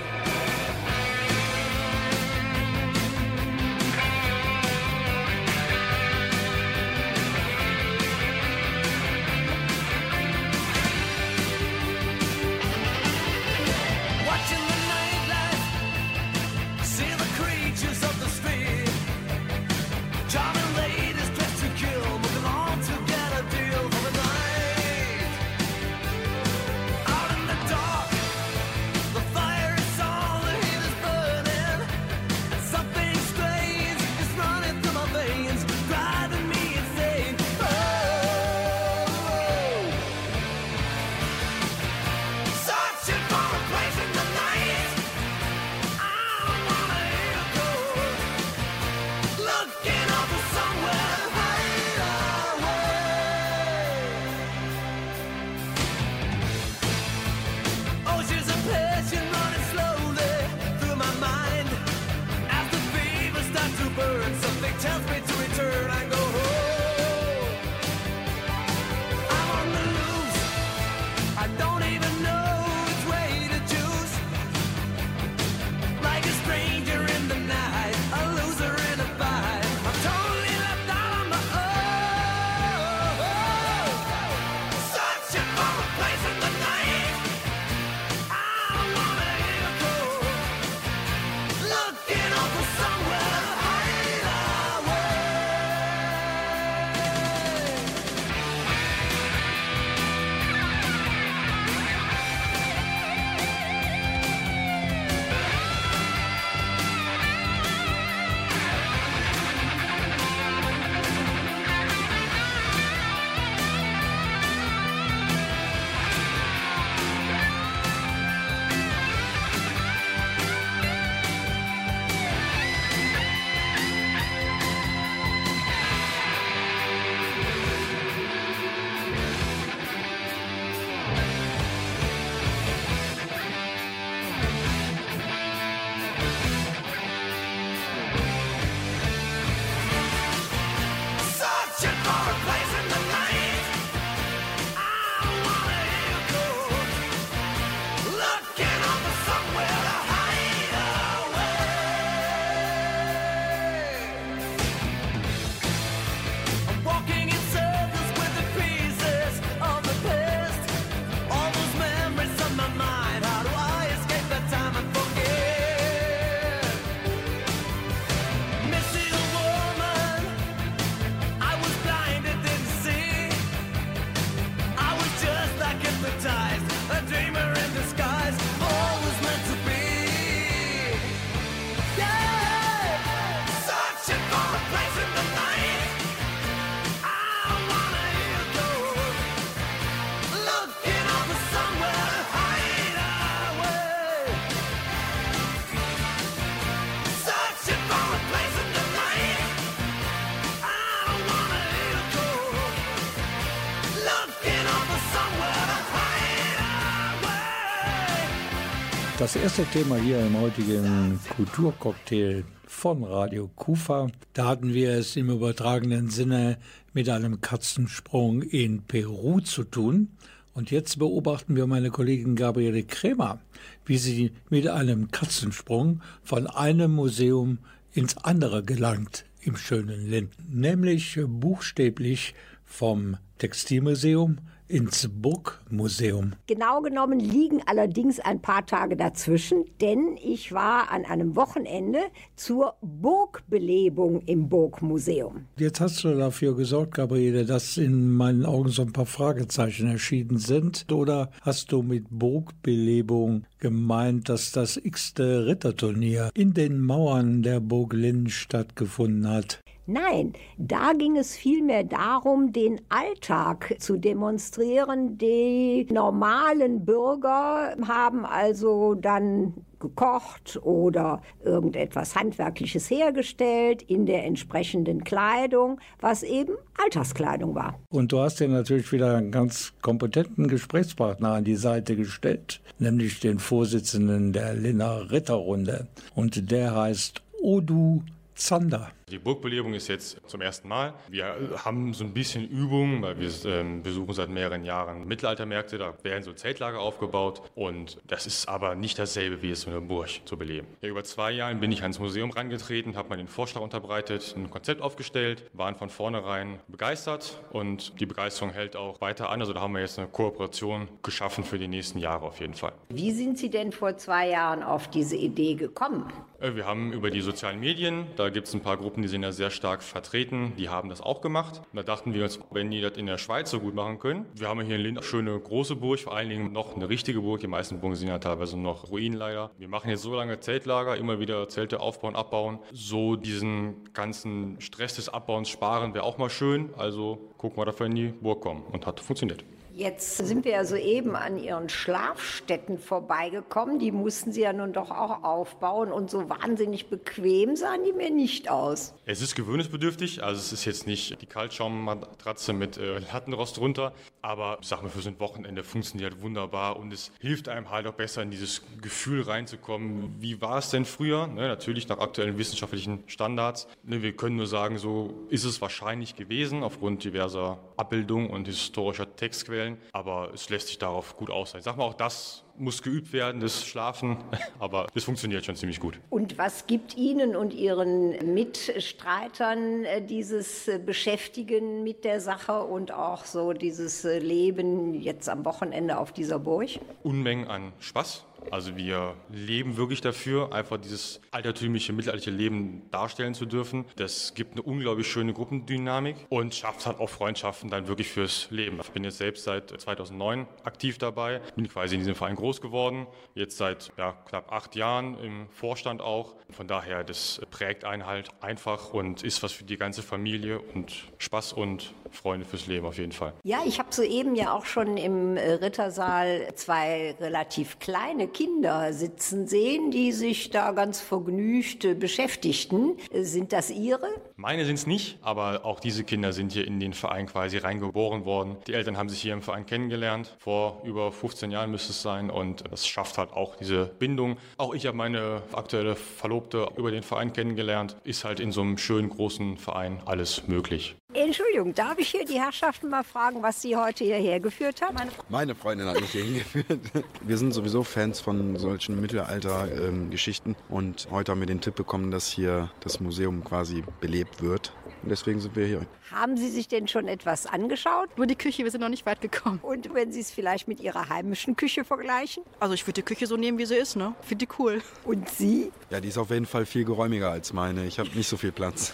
Das 209.33 209.41
erste 209.41 209.65
Thema 209.67 209.97
hier 209.97 210.27
im 210.27 210.41
heutigen 210.41 211.21
Kulturcocktail 211.37 212.43
von 212.67 213.05
Radio 213.05 213.49
Kufa, 213.55 214.09
da 214.33 214.49
hatten 214.49 214.75
wir 214.75 214.91
es 214.91 215.15
im 215.15 215.31
übertragenen 215.31 216.11
Sinne 216.11 216.59
mit 216.95 217.09
einem 217.09 217.41
Katzensprung 217.41 218.43
in 218.43 218.83
Peru 218.83 219.39
zu 219.39 219.63
tun. 219.63 220.09
Und 220.53 220.73
jetzt 220.73 220.99
beobachten 220.99 221.55
wir 221.55 221.69
meine 221.69 221.91
Kollegin 221.91 222.35
Gabriele 222.35 222.83
Kremer, 222.83 223.39
wie 223.85 223.99
sie 223.99 224.33
mit 224.49 224.67
einem 224.67 225.13
Katzensprung 225.13 226.03
von 226.25 226.49
einem 226.49 226.91
Museum 226.91 227.59
ins 227.93 228.17
andere 228.17 228.65
gelangt 228.65 229.27
im 229.43 229.57
schönen 229.57 230.11
Linden, 230.11 230.45
nämlich 230.51 231.21
buchstäblich 231.25 232.35
vom 232.65 233.17
Textilmuseum 233.39 234.39
ins 234.71 235.09
Burgmuseum. 235.09 236.35
Genau 236.47 236.81
genommen 236.81 237.19
liegen 237.19 237.61
allerdings 237.67 238.21
ein 238.21 238.41
paar 238.41 238.65
Tage 238.65 238.97
dazwischen, 238.97 239.65
denn 239.81 240.17
ich 240.23 240.53
war 240.53 240.91
an 240.91 241.05
einem 241.05 241.35
Wochenende 241.35 241.99
zur 242.37 242.75
Burgbelebung 242.81 244.23
im 244.27 244.49
Burgmuseum. 244.49 245.47
Jetzt 245.57 245.81
hast 245.81 246.05
du 246.05 246.17
dafür 246.17 246.55
gesorgt, 246.55 246.95
Gabriele, 246.95 247.45
dass 247.45 247.77
in 247.77 248.13
meinen 248.13 248.47
Augen 248.47 248.69
so 248.69 248.83
ein 248.83 248.93
paar 248.93 249.07
Fragezeichen 249.07 249.89
erschienen 249.89 250.39
sind. 250.39 250.87
Oder 250.93 251.31
hast 251.43 251.73
du 251.73 251.83
mit 251.83 252.07
Burgbelebung 252.11 253.45
gemeint, 253.59 254.29
dass 254.29 254.53
das 254.53 254.77
x-te 254.77 255.47
Ritterturnier 255.47 256.31
in 256.35 256.55
den 256.55 256.81
Mauern 256.81 257.43
der 257.43 257.61
Burg 257.61 257.93
Linn 257.93 258.29
stattgefunden 258.29 259.29
hat? 259.29 259.61
Nein, 259.93 260.35
da 260.57 260.93
ging 260.93 261.17
es 261.17 261.35
vielmehr 261.35 261.83
darum, 261.83 262.53
den 262.53 262.81
Alltag 262.91 263.75
zu 263.81 263.97
demonstrieren. 263.97 265.19
Die 265.19 265.85
normalen 265.91 266.85
Bürger 266.85 267.75
haben 267.89 268.25
also 268.25 268.95
dann 268.95 269.53
gekocht 269.81 270.61
oder 270.63 271.23
irgendetwas 271.45 272.15
Handwerkliches 272.15 272.89
hergestellt 272.89 273.83
in 273.83 274.07
der 274.07 274.27
entsprechenden 274.27 275.03
Kleidung, 275.03 275.81
was 275.99 276.23
eben 276.23 276.53
Alltagskleidung 276.81 277.57
war. 277.57 277.77
Und 277.89 278.13
du 278.13 278.21
hast 278.21 278.39
dir 278.39 278.47
natürlich 278.47 278.93
wieder 278.93 279.17
einen 279.17 279.33
ganz 279.33 279.73
kompetenten 279.83 280.47
Gesprächspartner 280.47 281.33
an 281.33 281.45
die 281.45 281.57
Seite 281.57 281.97
gestellt, 281.97 282.61
nämlich 282.79 283.19
den 283.19 283.41
Vorsitzenden 283.41 284.33
der 284.33 284.55
Linner 284.55 285.11
Ritterrunde. 285.11 285.89
Und 286.15 286.53
der 286.53 286.77
heißt 286.77 287.23
Odu 287.43 288.03
Zander. 288.37 288.93
Die 289.11 289.19
Burgbelebung 289.19 289.75
ist 289.75 289.89
jetzt 289.89 290.21
zum 290.29 290.41
ersten 290.41 290.69
Mal. 290.69 290.95
Wir 291.09 291.35
haben 291.65 291.93
so 291.95 292.05
ein 292.05 292.13
bisschen 292.13 292.47
Übung, 292.49 293.03
weil 293.03 293.19
wir 293.19 293.31
ähm, 293.47 293.83
besuchen 293.83 294.15
seit 294.15 294.29
mehreren 294.29 294.65
Jahren 294.65 295.07
Mittelaltermärkte. 295.09 295.79
Da 295.79 295.95
werden 296.05 296.23
so 296.23 296.33
Zeltlager 296.33 296.79
aufgebaut 296.79 297.43
und 297.57 297.99
das 298.07 298.27
ist 298.27 298.49
aber 298.49 298.77
nicht 298.77 299.01
dasselbe, 299.01 299.43
wie 299.43 299.51
es 299.51 299.65
in 299.65 299.73
der 299.73 299.81
Burg 299.81 300.09
zu 300.25 300.37
beleben. 300.37 300.69
Ja, 300.81 300.89
über 300.89 301.03
zwei 301.03 301.33
Jahren 301.33 301.59
bin 301.59 301.73
ich 301.73 301.83
ans 301.83 301.99
Museum 301.99 302.31
rangetreten, 302.31 302.97
habe 302.97 303.09
mal 303.09 303.17
den 303.17 303.27
Vorschlag 303.27 303.63
unterbreitet, 303.63 304.35
ein 304.37 304.49
Konzept 304.49 304.81
aufgestellt, 304.81 305.43
waren 305.55 305.75
von 305.75 305.91
vornherein 305.91 306.61
begeistert 306.69 307.41
und 307.53 307.99
die 308.01 308.07
Begeisterung 308.07 308.51
hält 308.53 308.77
auch 308.77 309.01
weiter 309.01 309.31
an. 309.31 309.41
Also 309.41 309.53
da 309.53 309.61
haben 309.61 309.73
wir 309.75 309.81
jetzt 309.81 309.99
eine 309.99 310.07
Kooperation 310.07 310.87
geschaffen 311.03 311.43
für 311.43 311.59
die 311.59 311.69
nächsten 311.69 311.99
Jahre 311.99 312.27
auf 312.27 312.39
jeden 312.39 312.55
Fall. 312.55 312.73
Wie 312.91 313.11
sind 313.11 313.39
Sie 313.39 313.51
denn 313.51 313.73
vor 313.73 313.97
zwei 313.97 314.29
Jahren 314.29 314.63
auf 314.63 314.89
diese 314.89 315.17
Idee 315.17 315.55
gekommen? 315.55 316.05
Äh, 316.41 316.55
Wir 316.55 316.67
haben 316.67 316.93
über 316.93 317.11
die 317.11 317.21
sozialen 317.21 317.59
Medien, 317.59 318.07
da 318.17 318.29
gibt 318.29 318.47
es 318.47 318.55
ein 318.55 318.61
paar 318.61 318.77
Gruppen, 318.77 319.00
die 319.03 319.09
sind 319.09 319.23
ja 319.23 319.33
sehr 319.33 319.51
stark 319.51 319.83
vertreten, 319.83 320.53
die 320.57 320.69
haben 320.69 320.89
das 320.89 321.01
auch 321.01 321.21
gemacht. 321.21 321.63
Da 321.73 321.83
dachten 321.83 322.15
wir 322.15 322.25
uns, 322.25 322.39
wenn 322.51 322.71
die 322.71 322.81
das 322.81 322.97
in 322.97 323.07
der 323.07 323.19
Schweiz 323.19 323.51
so 323.51 323.61
gut 323.61 323.75
machen 323.75 323.99
können, 323.99 324.27
wir 324.35 324.49
haben 324.49 324.61
hier 324.63 324.77
in 324.77 324.83
Linz 324.83 324.99
eine 324.99 325.07
schöne 325.07 325.39
große 325.39 325.77
Burg, 325.77 326.01
vor 326.01 326.15
allen 326.15 326.29
Dingen 326.29 326.53
noch 326.53 326.77
eine 326.77 326.89
richtige 326.89 327.21
Burg, 327.21 327.41
die 327.41 327.47
meisten 327.47 327.81
Burgen 327.81 327.97
sind 327.97 328.09
ja 328.09 328.19
teilweise 328.19 328.59
noch 328.59 328.91
Ruinen 328.91 329.19
leider. 329.19 329.51
Wir 329.59 329.69
machen 329.69 329.91
jetzt 329.91 330.03
so 330.03 330.15
lange 330.15 330.41
Zeltlager, 330.41 330.97
immer 330.97 331.21
wieder 331.21 331.49
Zelte 331.49 331.81
aufbauen, 331.81 332.17
abbauen. 332.17 332.59
So 332.73 333.17
diesen 333.17 333.93
ganzen 333.93 334.61
Stress 334.61 334.97
des 334.97 335.09
Abbauens 335.09 335.49
sparen 335.49 335.95
wäre 335.95 336.05
auch 336.05 336.19
mal 336.19 336.31
schön, 336.31 336.71
also 336.77 337.31
gucken 337.39 337.59
wir, 337.59 337.65
dass 337.67 337.79
wir 337.79 337.87
in 337.87 337.95
die 337.95 338.09
Burg 338.09 338.41
kommen 338.41 338.63
und 338.73 338.87
hat 338.87 339.01
funktioniert. 339.01 339.45
Jetzt 339.75 340.17
sind 340.19 340.45
wir 340.45 340.53
ja 340.53 340.65
soeben 340.65 341.17
an 341.17 341.39
Ihren 341.39 341.69
Schlafstätten 341.69 342.79
vorbeigekommen. 342.79 343.79
Die 343.79 343.93
mussten 343.93 344.33
Sie 344.33 344.43
ja 344.43 344.53
nun 344.53 344.73
doch 344.73 344.91
auch 344.91 345.23
aufbauen 345.23 345.93
und 345.93 346.11
so 346.11 346.29
wahnsinnig 346.29 346.89
bequem 346.89 347.57
sahen 347.57 347.85
die 347.85 347.93
mir 347.93 348.11
nicht 348.11 348.51
aus. 348.51 348.95
Es 349.07 349.23
ist 349.23 349.35
gewöhnungsbedürftig, 349.35 350.23
also 350.23 350.39
es 350.39 350.53
ist 350.53 350.65
jetzt 350.65 350.87
nicht 350.87 351.21
die 351.23 351.27
Kaltschaummatratze 351.27 352.53
mit 352.53 352.79
äh, 352.79 352.99
Lattenrost 352.99 353.57
drunter, 353.57 353.93
aber 354.23 354.59
ich 354.61 354.69
sag 354.69 354.83
mal, 354.83 354.89
für 354.89 355.01
so 355.01 355.09
ein 355.09 355.21
Wochenende 355.21 355.63
funktioniert 355.63 356.13
halt 356.13 356.23
wunderbar 356.23 356.79
und 356.79 356.93
es 356.93 357.13
hilft 357.21 357.49
einem 357.49 357.71
halt 357.71 357.87
auch 357.87 357.95
besser 357.95 358.23
in 358.23 358.31
dieses 358.31 358.63
Gefühl 358.83 359.23
reinzukommen. 359.23 360.17
Wie 360.21 360.41
war 360.41 360.59
es 360.59 360.71
denn 360.71 360.85
früher? 360.85 361.27
Ne, 361.27 361.49
natürlich 361.49 361.89
nach 361.89 361.99
aktuellen 361.99 362.39
wissenschaftlichen 362.39 363.05
Standards. 363.07 363.69
Ne, 363.83 364.03
wir 364.03 364.13
können 364.13 364.37
nur 364.37 364.47
sagen, 364.47 364.79
so 364.79 365.15
ist 365.31 365.45
es 365.45 365.61
wahrscheinlich 365.61 366.17
gewesen 366.17 366.63
aufgrund 366.63 367.05
diverser 367.05 367.59
Abbildungen 367.81 368.29
und 368.29 368.47
historischer 368.47 369.17
Textquellen, 369.17 369.79
aber 369.93 370.31
es 370.35 370.51
lässt 370.51 370.69
sich 370.69 370.79
darauf 370.79 371.17
gut. 371.17 371.31
Ich 371.31 371.63
sag 371.63 371.79
mal, 371.79 371.85
auch 371.85 371.95
das 371.95 372.45
muss 372.59 372.83
geübt 372.83 373.15
werden, 373.15 373.41
das 373.41 373.65
Schlafen, 373.65 374.19
aber 374.59 374.87
es 374.95 375.05
funktioniert 375.05 375.47
schon 375.47 375.57
ziemlich 375.57 375.81
gut. 375.81 375.99
Und 376.11 376.37
was 376.37 376.67
gibt 376.67 376.97
Ihnen 376.99 377.35
und 377.35 377.55
Ihren 377.55 378.35
Mitstreitern 378.35 379.85
äh, 379.85 380.03
dieses 380.03 380.69
äh, 380.69 380.79
Beschäftigen 380.79 381.83
mit 381.83 382.05
der 382.05 382.21
Sache 382.21 382.63
und 382.63 382.93
auch 382.93 383.25
so 383.25 383.55
dieses 383.55 384.05
äh, 384.05 384.19
Leben 384.19 384.93
jetzt 384.93 385.31
am 385.31 385.47
Wochenende 385.47 385.97
auf 385.97 386.13
dieser 386.13 386.39
Burg? 386.39 386.69
Unmengen 387.03 387.49
an 387.49 387.73
Spaß. 387.81 388.27
Also 388.51 388.77
wir 388.77 389.15
leben 389.31 389.77
wirklich 389.77 390.01
dafür, 390.01 390.53
einfach 390.53 390.79
dieses 390.79 391.21
altertümliche, 391.31 391.93
mittelalterliche 391.93 392.31
Leben 392.31 392.83
darstellen 392.91 393.35
zu 393.35 393.47
dürfen. 393.47 393.85
Das 393.97 394.35
gibt 394.35 394.53
eine 394.53 394.63
unglaublich 394.63 395.07
schöne 395.07 395.33
Gruppendynamik 395.33 396.17
und 396.29 396.55
schafft 396.55 396.87
halt 396.87 396.99
auch 396.99 397.09
Freundschaften 397.09 397.71
dann 397.71 397.89
wirklich 397.89 398.09
fürs 398.09 398.49
Leben. 398.51 398.79
Ich 398.81 398.91
bin 398.91 399.05
jetzt 399.05 399.19
selbst 399.19 399.45
seit 399.45 399.71
2009 399.71 400.47
aktiv 400.65 400.99
dabei, 400.99 401.41
bin 401.57 401.69
quasi 401.69 401.95
in 401.95 402.01
diesem 402.01 402.15
Verein 402.15 402.37
groß 402.37 402.61
geworden, 402.61 403.07
jetzt 403.35 403.57
seit 403.57 403.93
ja, 403.97 404.13
knapp 404.29 404.53
acht 404.53 404.77
Jahren 404.77 405.19
im 405.19 405.49
Vorstand 405.51 406.01
auch. 406.01 406.35
Von 406.51 406.67
daher, 406.67 407.05
das 407.05 407.41
prägt 407.51 407.85
einen 407.85 408.07
halt 408.07 408.31
einfach 408.41 408.93
und 408.93 409.23
ist 409.23 409.43
was 409.43 409.53
für 409.53 409.65
die 409.65 409.77
ganze 409.77 410.03
Familie 410.03 410.61
und 410.61 410.93
Spaß 411.19 411.53
und 411.53 411.95
Freunde 412.11 412.45
fürs 412.45 412.67
Leben 412.67 412.87
auf 412.87 412.99
jeden 412.99 413.13
Fall. 413.13 413.33
Ja, 413.45 413.61
ich 413.65 413.79
habe 413.79 413.93
soeben 413.93 414.35
ja 414.35 414.53
auch 414.53 414.65
schon 414.65 414.97
im 414.97 415.37
äh, 415.37 415.53
Rittersaal 415.53 416.53
zwei 416.55 417.15
relativ 417.21 417.79
kleine 417.79 418.29
Kinder 418.33 418.93
sitzen 418.93 419.47
sehen, 419.47 419.91
die 419.91 420.13
sich 420.13 420.51
da 420.51 420.73
ganz 420.73 421.01
vergnügt 421.01 421.85
äh, 421.85 421.95
beschäftigten. 421.95 422.97
Äh, 423.11 423.25
Sind 423.25 423.53
das 423.53 423.71
Ihre? 423.71 424.09
Meine 424.41 424.65
sind 424.65 424.77
es 424.77 424.87
nicht, 424.87 425.19
aber 425.21 425.67
auch 425.67 425.81
diese 425.81 426.03
Kinder 426.03 426.33
sind 426.33 426.53
hier 426.53 426.67
in 426.67 426.81
den 426.81 426.95
Verein 426.95 427.27
quasi 427.27 427.59
reingeboren 427.59 428.25
worden. 428.25 428.57
Die 428.67 428.73
Eltern 428.73 428.97
haben 428.97 429.11
sich 429.11 429.21
hier 429.21 429.35
im 429.35 429.43
Verein 429.43 429.67
kennengelernt. 429.67 430.35
Vor 430.39 430.81
über 430.83 431.13
15 431.13 431.51
Jahren 431.51 431.71
müsste 431.71 431.91
es 431.91 432.01
sein 432.01 432.31
und 432.31 432.65
das 432.71 432.89
schafft 432.89 433.19
halt 433.19 433.35
auch 433.35 433.57
diese 433.57 433.85
Bindung. 433.85 434.39
Auch 434.57 434.73
ich 434.73 434.87
habe 434.87 434.97
meine 434.97 435.43
aktuelle 435.53 435.95
Verlobte 435.95 436.69
über 436.79 436.91
den 436.91 437.03
Verein 437.03 437.35
kennengelernt. 437.35 437.97
Ist 438.03 438.25
halt 438.25 438.41
in 438.41 438.51
so 438.51 438.63
einem 438.63 438.79
schönen 438.79 439.11
großen 439.11 439.59
Verein 439.59 440.01
alles 440.07 440.49
möglich. 440.49 440.97
Entschuldigung, 441.13 441.75
darf 441.75 441.99
ich 441.99 442.09
hier 442.11 442.25
die 442.25 442.41
Herrschaften 442.41 442.89
mal 442.89 443.03
fragen, 443.03 443.43
was 443.43 443.61
Sie 443.61 443.77
heute 443.77 444.05
hierher 444.05 444.39
geführt 444.39 444.81
haben? 444.81 444.97
Meine 445.29 445.57
Freundin 445.57 445.89
hat 445.89 446.01
mich 446.01 446.13
hier 446.13 446.23
hingeführt. 446.23 446.79
Wir 447.23 447.37
sind 447.37 447.53
sowieso 447.53 447.83
Fans 447.83 448.21
von 448.21 448.57
solchen 448.57 449.01
Mittelalter-Geschichten 449.01 450.55
und 450.69 451.09
heute 451.11 451.33
haben 451.33 451.41
wir 451.41 451.47
den 451.47 451.61
Tipp 451.61 451.75
bekommen, 451.75 452.11
dass 452.11 452.29
hier 452.29 452.71
das 452.81 453.01
Museum 453.01 453.43
quasi 453.43 453.83
belebt 454.01 454.30
wird. 454.39 454.73
Und 455.03 455.11
deswegen 455.11 455.41
sind 455.41 455.57
wir 455.57 455.67
hier. 455.67 455.87
Haben 456.13 456.37
Sie 456.37 456.49
sich 456.49 456.67
denn 456.67 456.89
schon 456.89 457.07
etwas 457.07 457.47
angeschaut? 457.47 458.09
Nur 458.17 458.27
die 458.27 458.35
Küche, 458.35 458.65
wir 458.65 458.71
sind 458.73 458.81
noch 458.81 458.89
nicht 458.89 459.07
weit 459.07 459.21
gekommen. 459.21 459.61
Und 459.63 459.95
wenn 459.95 460.11
Sie 460.11 460.19
es 460.19 460.33
vielleicht 460.33 460.67
mit 460.67 460.81
Ihrer 460.81 461.09
heimischen 461.09 461.55
Küche 461.55 461.85
vergleichen? 461.85 462.43
Also 462.59 462.75
ich 462.75 462.85
würde 462.85 462.95
die 462.95 463.03
Küche 463.03 463.29
so 463.29 463.37
nehmen, 463.37 463.59
wie 463.59 463.67
sie 463.67 463.77
ist, 463.77 463.95
ne? 463.95 464.15
Finde 464.23 464.47
die 464.47 464.53
cool. 464.59 464.83
Und 465.05 465.29
Sie? 465.29 465.71
Ja, 465.89 466.01
die 466.01 466.09
ist 466.09 466.19
auf 466.19 466.31
jeden 466.31 466.47
Fall 466.47 466.67
viel 466.67 466.85
geräumiger 466.85 467.31
als 467.31 467.53
meine. 467.53 467.87
Ich 467.87 468.01
habe 468.01 468.09
nicht 468.11 468.29
so 468.29 468.37
viel 468.37 468.51
Platz. 468.51 468.93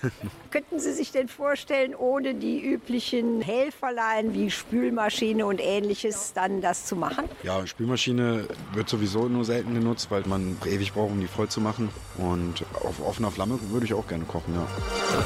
Könnten 0.52 0.78
Sie 0.78 0.92
sich 0.92 1.10
denn 1.10 1.26
vorstellen, 1.26 1.96
ohne 1.96 2.34
die 2.34 2.60
üblichen 2.64 3.40
Helferlein 3.40 4.32
wie 4.32 4.50
Spülmaschine 4.50 5.46
und 5.46 5.60
ähnliches 5.60 6.32
dann 6.32 6.60
das 6.60 6.86
zu 6.86 6.94
machen? 6.94 7.24
Ja, 7.42 7.66
Spülmaschine 7.66 8.46
wird 8.72 8.88
sowieso 8.88 9.28
nur 9.28 9.44
selten 9.44 9.74
genutzt, 9.74 10.12
weil 10.12 10.22
man 10.26 10.56
ewig 10.64 10.92
braucht, 10.92 11.10
um 11.10 11.20
die 11.20 11.26
voll 11.26 11.48
zu 11.48 11.60
machen. 11.60 11.88
Und 12.18 12.64
auf 12.74 13.04
offener 13.04 13.32
Flamme 13.32 13.58
würde 13.70 13.86
ich 13.86 13.94
auch 13.94 14.06
gerne 14.06 14.24
kochen, 14.24 14.54
ja. 14.54 14.66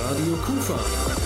Radio 0.09 0.37
Kufa. 0.47 1.26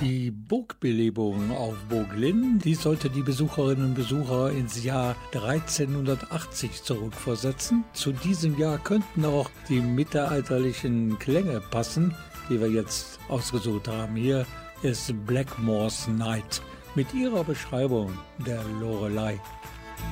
Die 0.00 0.30
Burgbelebung 0.30 1.50
auf 1.50 1.74
Burg 1.90 2.16
Linn, 2.16 2.58
die 2.58 2.74
sollte 2.74 3.10
die 3.10 3.20
Besucherinnen 3.20 3.90
und 3.90 3.94
Besucher 3.94 4.50
ins 4.50 4.82
Jahr 4.82 5.14
1380 5.34 6.82
zurückversetzen. 6.82 7.84
Zu 7.92 8.12
diesem 8.12 8.58
Jahr 8.58 8.78
könnten 8.78 9.26
auch 9.26 9.50
die 9.68 9.80
mittelalterlichen 9.80 11.18
Klänge 11.18 11.60
passen, 11.60 12.14
die 12.48 12.58
wir 12.58 12.70
jetzt 12.70 13.18
ausgesucht 13.28 13.88
haben. 13.88 14.16
Hier 14.16 14.46
ist 14.82 15.12
Blackmore's 15.26 16.08
Night 16.08 16.62
mit 16.94 17.12
ihrer 17.12 17.44
Beschreibung 17.44 18.10
der 18.46 18.62
Lorelei. 18.80 19.38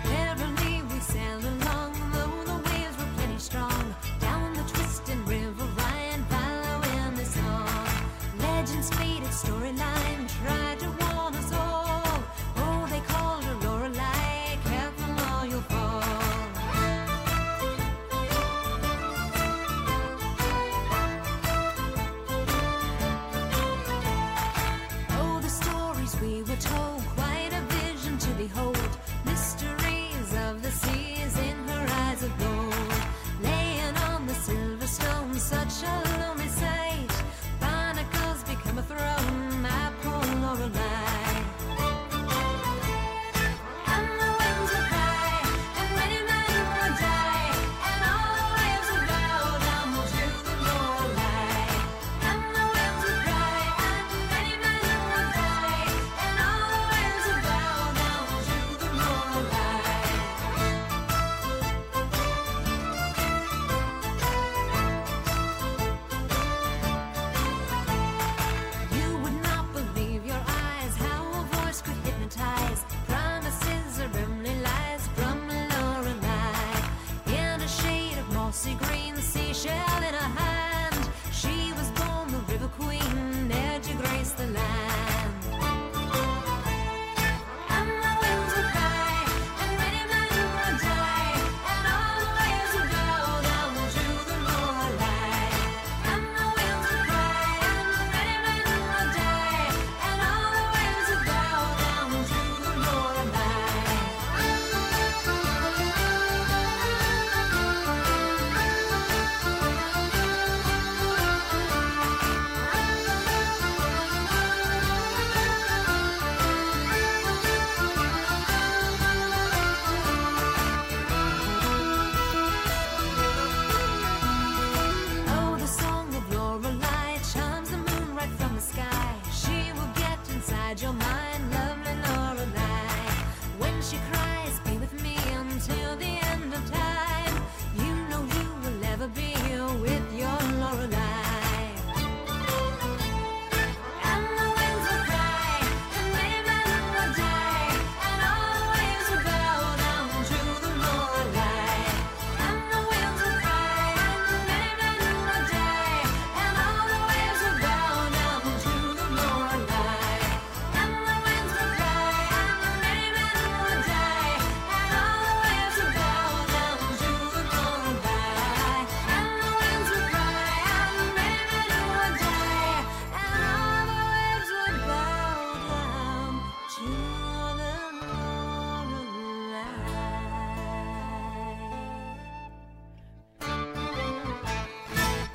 Merrily 0.05 0.28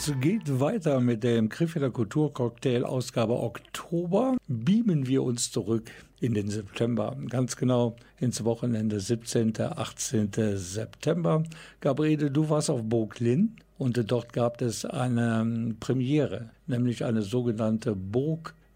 Es 0.06 0.12
geht 0.20 0.60
weiter 0.60 1.00
mit 1.00 1.24
dem 1.24 1.48
Krefelder 1.48 1.90
Kulturcocktail 1.90 2.84
Ausgabe 2.84 3.40
Oktober. 3.40 4.36
Beamen 4.50 5.08
wir 5.08 5.24
uns 5.24 5.50
zurück 5.50 5.90
in 6.20 6.34
den 6.34 6.50
September. 6.50 7.16
Ganz 7.30 7.56
genau 7.56 7.96
ins 8.20 8.44
Wochenende 8.44 9.00
17. 9.00 9.54
18. 9.58 10.30
September. 10.58 11.44
Gabriele, 11.80 12.30
du 12.32 12.50
warst 12.50 12.70
auf 12.70 12.84
Burg 12.84 13.22
Linn 13.22 13.56
und 13.78 14.12
dort 14.12 14.34
gab 14.34 14.62
es 14.62 14.84
eine 14.84 15.74
Premiere, 15.80 16.50
nämlich 16.68 17.06
eine 17.06 17.22
sogenannte 17.22 17.96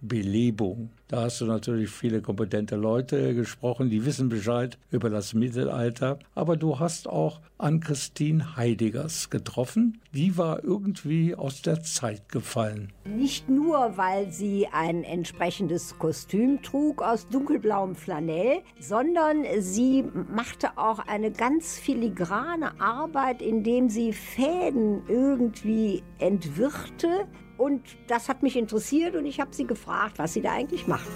Burgbelebung. 0.01 0.89
Da 1.07 1.23
hast 1.23 1.41
du 1.41 1.45
natürlich 1.45 1.89
viele 1.89 2.21
kompetente 2.21 2.75
Leute 2.75 3.33
gesprochen, 3.33 3.89
die 3.89 4.05
wissen 4.05 4.29
Bescheid 4.29 4.77
über 4.91 5.09
das 5.09 5.33
Mittelalter. 5.33 6.19
Aber 6.35 6.57
du 6.57 6.79
hast 6.79 7.07
auch 7.07 7.39
Ann-Christine 7.57 8.57
Heidegers 8.57 9.29
getroffen. 9.29 10.01
Die 10.13 10.37
war 10.37 10.63
irgendwie 10.63 11.33
aus 11.35 11.61
der 11.61 11.81
Zeit 11.81 12.29
gefallen. 12.29 12.91
Nicht 13.05 13.47
nur, 13.49 13.97
weil 13.97 14.31
sie 14.31 14.67
ein 14.71 15.03
entsprechendes 15.03 15.97
Kostüm 15.97 16.61
trug 16.61 17.01
aus 17.01 17.27
dunkelblauem 17.29 17.95
Flanell, 17.95 18.59
sondern 18.79 19.45
sie 19.59 20.03
machte 20.29 20.77
auch 20.77 20.99
eine 20.99 21.31
ganz 21.31 21.79
filigrane 21.79 22.79
Arbeit, 22.81 23.41
indem 23.41 23.89
sie 23.89 24.11
Fäden 24.11 25.03
irgendwie 25.07 26.03
entwirrte. 26.19 27.27
Und 27.57 27.81
das 28.07 28.29
hat 28.29 28.43
mich 28.43 28.55
interessiert 28.55 29.15
und 29.15 29.25
ich 29.25 29.39
habe 29.39 29.53
sie 29.53 29.65
gefragt, 29.65 30.19
was 30.19 30.33
sie 30.33 30.41
da 30.41 30.51
eigentlich 30.51 30.87
macht. 30.87 31.07